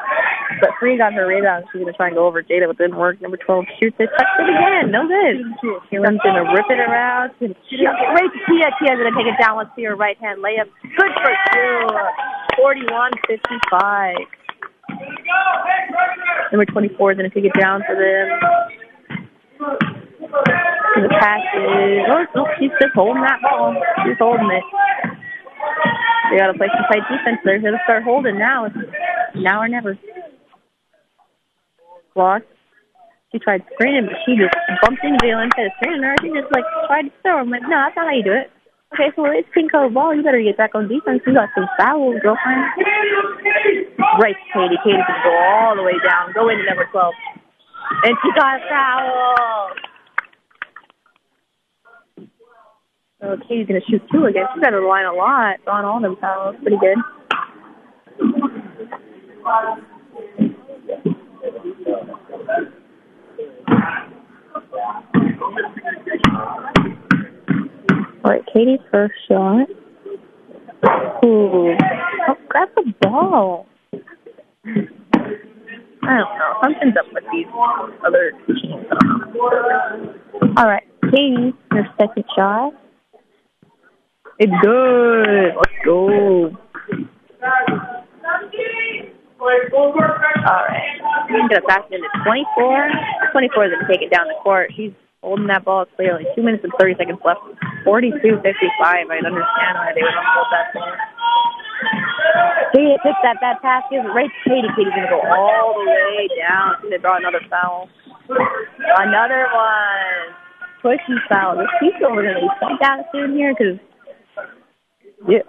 [0.60, 1.64] But three got her rebound.
[1.68, 3.20] She's going to try and go over Jada, but didn't work.
[3.20, 4.08] Number 12 shoots it.
[4.08, 4.90] Chucks it again.
[4.90, 5.36] No good.
[5.90, 7.32] Kim's going to rip it around.
[7.40, 8.72] She's going right to Tia.
[8.80, 9.58] Tia's going to take it down.
[9.58, 10.72] Let's see her right hand layup.
[10.96, 11.88] Good for two.
[12.56, 14.43] 41 55.
[16.52, 18.28] Number 24 is going to take it down for them.
[20.96, 23.74] And the pass is, oh, no, she's just holding that ball.
[24.04, 24.64] She's holding it.
[26.30, 27.38] They got to play some tight defense.
[27.44, 28.68] They're going to start holding now.
[29.34, 29.98] Now or never.
[32.14, 32.44] Lost.
[33.32, 36.14] She tried screening, but she just bumped into Valen, instead of screening her.
[36.22, 37.40] She just like tried to throw.
[37.40, 38.50] I'm like, no, that's not how you do it.
[38.92, 40.14] Okay, so it's color ball.
[40.14, 41.22] You better get back on defense.
[41.26, 42.62] You got some fouls, girlfriend.
[44.20, 44.78] Right, Katie.
[44.84, 46.32] Katie can go all the way down.
[46.32, 47.14] Go into number 12.
[48.04, 49.70] And she got a foul.
[53.20, 54.44] So Katie's going to shoot two again.
[54.54, 56.56] She's got to line a lot on all them fouls.
[56.62, 56.98] Pretty good.
[68.24, 69.68] All right, Katie's first shot.
[71.24, 71.76] Ooh.
[72.26, 73.66] Oh, grab the ball.
[74.64, 74.88] I don't
[76.02, 76.54] know.
[76.62, 77.46] Something's up with these
[78.06, 78.86] other teams.
[80.56, 82.72] All right, Katie, your second shot.
[84.38, 85.54] It's good.
[85.56, 86.08] Let's go.
[86.08, 86.50] All
[90.68, 91.00] right.
[91.28, 92.90] She's going to pass it into 24.
[93.32, 94.72] 24 is going to take it down the court.
[94.74, 94.92] She's
[95.24, 96.28] holding that ball clearly.
[96.36, 97.40] Two minutes and 30 seconds left.
[97.84, 98.44] 42 55.
[98.44, 100.92] I'd understand why they would hold that ball.
[102.72, 104.68] Katie picks that bad pass, gives it right to Katie.
[104.76, 106.76] Katie's going to go all the way down.
[106.90, 107.88] To draw another foul.
[108.28, 110.36] Another one.
[110.82, 111.56] Pushing foul.
[111.56, 113.80] This keeps over going to be sent down soon here because,
[115.28, 115.48] yeah.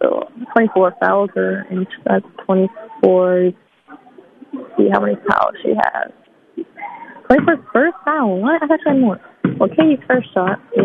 [0.00, 3.52] So 24 fouls are, and that's 24.
[4.76, 6.12] See how many fouls she has.
[7.30, 8.40] 24's first foul.
[8.40, 8.62] What?
[8.62, 9.20] I thought she had more.
[9.58, 10.84] Well, Katie's first shot is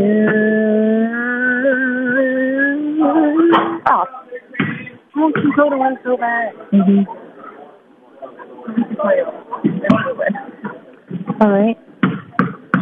[3.85, 4.07] off.
[5.15, 6.53] I want to one so bad.
[6.71, 7.03] Mm-hmm.
[11.41, 11.77] All right.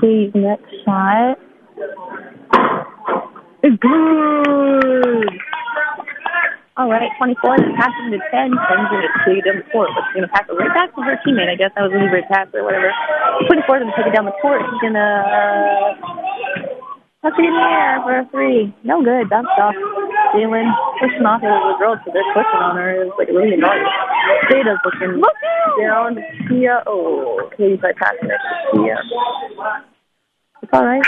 [0.01, 1.37] Katie's next shot
[3.63, 5.46] is good.
[6.77, 9.89] All right, 24 then passes to 10, sends it to the court.
[9.97, 11.49] But she's going to pass it right back to her teammate.
[11.49, 12.93] I guess that was a great pass or whatever.
[13.49, 14.61] 24 is going to take it down the court.
[14.61, 15.97] She's going to uh,
[17.25, 18.73] it in the air for a three.
[18.85, 19.25] No good.
[19.29, 19.73] Bounce off.
[20.37, 20.69] Jalen
[21.01, 23.09] pushing off of the girl, so they're pushing on her.
[23.09, 23.81] It's like really annoying.
[24.53, 25.17] Jada's looking
[25.81, 26.83] down to Tia.
[26.85, 29.01] Oh, Katie's like passing it to Tia.
[30.61, 31.01] It's all right.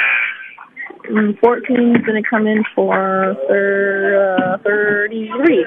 [1.10, 5.66] 14 is going to come in for thir- uh, 33.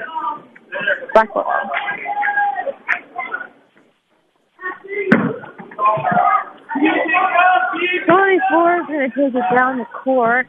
[1.13, 1.45] Blackwell.
[8.07, 10.47] Twenty-four is going to take it down the court.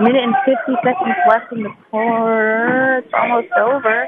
[0.00, 2.98] Minute and 50 seconds left in the quarter.
[2.98, 4.06] It's almost over.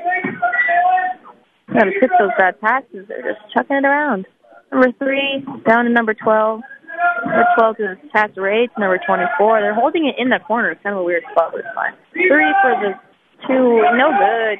[1.73, 3.07] Gotta pick those bad passes.
[3.09, 4.27] They're just chucking it around.
[4.73, 6.61] Number three, down to number 12.
[7.25, 8.71] Number 12 is pass rate.
[8.79, 9.61] Number 24.
[9.61, 10.71] They're holding it in the corner.
[10.71, 11.93] It's kind of a weird spot, but it's fine.
[12.13, 12.93] Three for the
[13.47, 13.83] two.
[13.97, 14.59] No good.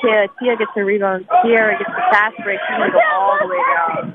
[0.00, 1.26] Tia, Tia gets the rebound.
[1.42, 2.58] Tia gets the fast break.
[2.66, 4.14] She's going to go all the way down.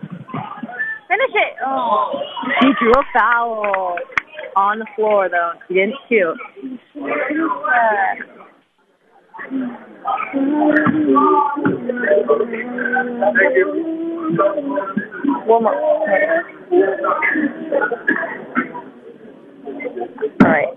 [1.07, 1.53] Finish it.
[1.65, 2.19] Oh.
[2.61, 3.97] She drew a foul
[4.55, 5.51] on the floor, though.
[5.67, 6.37] She didn't shoot.
[15.45, 16.62] One more.
[20.43, 20.73] All right.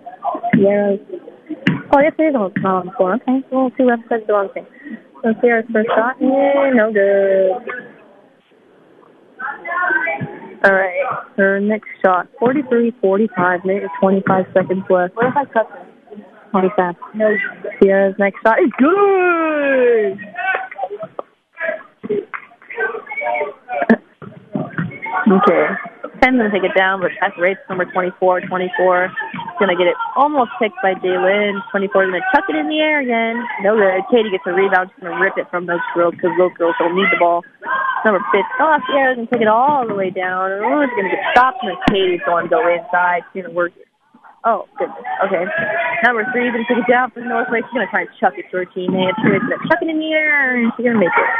[0.54, 1.00] Sierra's.
[1.92, 2.52] Oh, yes, it is on
[2.86, 3.14] the floor.
[3.14, 3.40] Okay.
[3.50, 4.66] Well, two left sides the wrong thing.
[5.22, 6.16] So Sierra's first shot.
[6.20, 7.52] Yeah, no good.
[10.64, 11.04] All right.
[11.36, 12.28] Her next shot.
[12.38, 15.14] 43, 45, minute 25 seconds left.
[15.16, 15.68] What if I cut
[16.10, 16.20] this?
[16.50, 16.94] 25.
[17.14, 17.36] No.
[17.82, 20.18] Sierra's next shot is good.
[25.24, 25.66] Okay.
[26.22, 28.48] 10 going to take it down, but pass rates number 24.
[28.48, 29.10] 24 is
[29.58, 31.60] going to get it almost picked by Jalen.
[31.70, 33.36] 24 is going to chuck it in the air again.
[33.62, 34.00] No good.
[34.10, 34.90] Katie gets a rebound.
[34.94, 37.42] She's going to rip it from those girls because those girls don't need the ball.
[38.04, 38.42] Number 5.
[38.60, 40.62] Oh, Sierra's going to take it all the way down.
[40.62, 43.26] Oh, it's going to get stopped, and Katie's going to go inside.
[43.32, 43.86] She's going to work it.
[44.46, 45.02] Oh, goodness.
[45.26, 45.42] Okay.
[46.06, 47.66] Number three, going to take it down for Northway.
[47.66, 49.10] She's going to try and chuck it to her teammate.
[49.18, 51.30] She's going to chuck it in the air, and she's going to make it.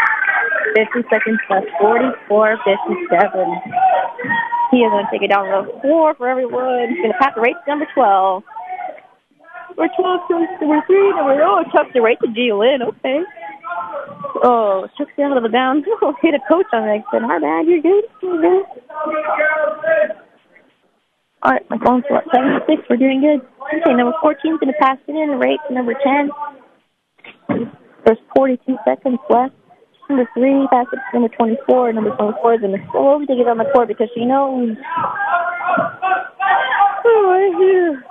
[0.74, 1.66] 50 seconds left.
[1.80, 3.86] 44 57.
[4.70, 6.90] He is going to take it down the floor for everyone.
[6.90, 8.42] He's going to pass it right to number 12.
[9.76, 11.10] Number 12 comes number 3.
[11.14, 12.82] Number, oh, chucks it right to Jalen.
[12.82, 13.20] Okay.
[14.42, 15.86] Oh, chucks it out of the bounds.
[16.02, 16.88] Oh, hit a coach on.
[16.88, 18.04] I said, my bad, you're good.
[18.22, 18.66] You're good.
[21.42, 22.82] All right, my phone's what, 7 6.
[22.90, 23.46] We're doing good.
[23.80, 25.38] Okay, number 14 is going to pass it in.
[25.38, 26.30] Right to number 10.
[28.04, 29.54] There's 42 seconds left.
[30.08, 31.92] Number 3 passes it to number 24.
[31.92, 34.76] Number 24 is going to slowly take it on the court because she knows.
[37.02, 38.04] Oh, I hear.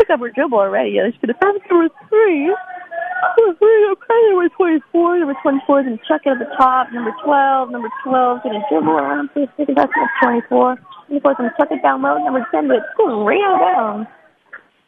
[0.00, 0.96] Pick up her dribble already.
[0.96, 2.48] She's going to pass it to number 3.
[2.48, 5.18] Number 3, okay, number 24.
[5.20, 6.88] Number 24 is going to chuck it at the top.
[6.92, 7.70] Number 12.
[7.70, 9.28] Number 12 is going to dribble around.
[9.36, 10.80] Please take it back to number 24.
[11.12, 12.16] 24 is going to chuck it down low.
[12.24, 14.08] Number 10, but it's going right down.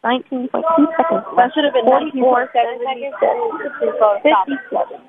[0.04, 1.24] 19.2 seconds.
[1.36, 2.80] That should have been 44 seconds.
[4.24, 5.04] 57.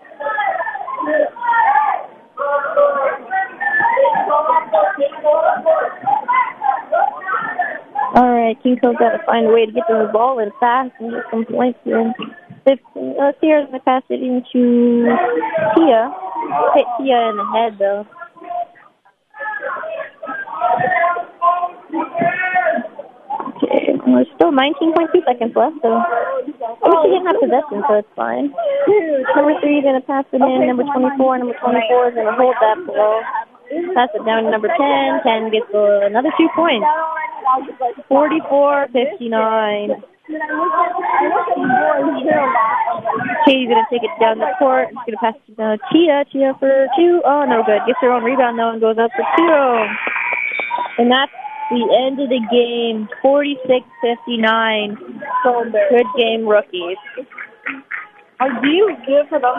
[8.15, 10.52] All right, King Cove's got to find a way to get to the ball and
[10.60, 12.14] fast and get some points in.
[12.65, 13.15] 15.
[13.19, 15.06] Uh, Sierra's going to pass it into
[15.76, 16.14] Tia.
[16.73, 18.07] Hit Tia in the head, though.
[23.45, 26.01] Okay, well, there's still 19.2 seconds left, so at
[26.49, 28.49] least he didn't have possession, so it's fine.
[29.38, 30.65] Number three is going to pass it in.
[30.65, 33.22] Number 24, number 24 is going to hold that ball.
[33.93, 35.22] Pass it down to number 10.
[35.22, 36.85] 10 gets uh, another two points.
[38.09, 40.01] 44 59.
[43.45, 44.89] Katie's going to take it down the court.
[44.89, 46.26] She's going to pass it to Tia.
[46.34, 47.22] Tia for two.
[47.26, 47.81] Oh, no good.
[47.85, 49.85] Gets her own rebound, though, and goes up for two.
[50.97, 51.31] And that's
[51.69, 53.07] the end of the game.
[53.21, 54.97] 46 59.
[55.89, 56.97] Good game, rookies.
[58.39, 59.53] Are you good for them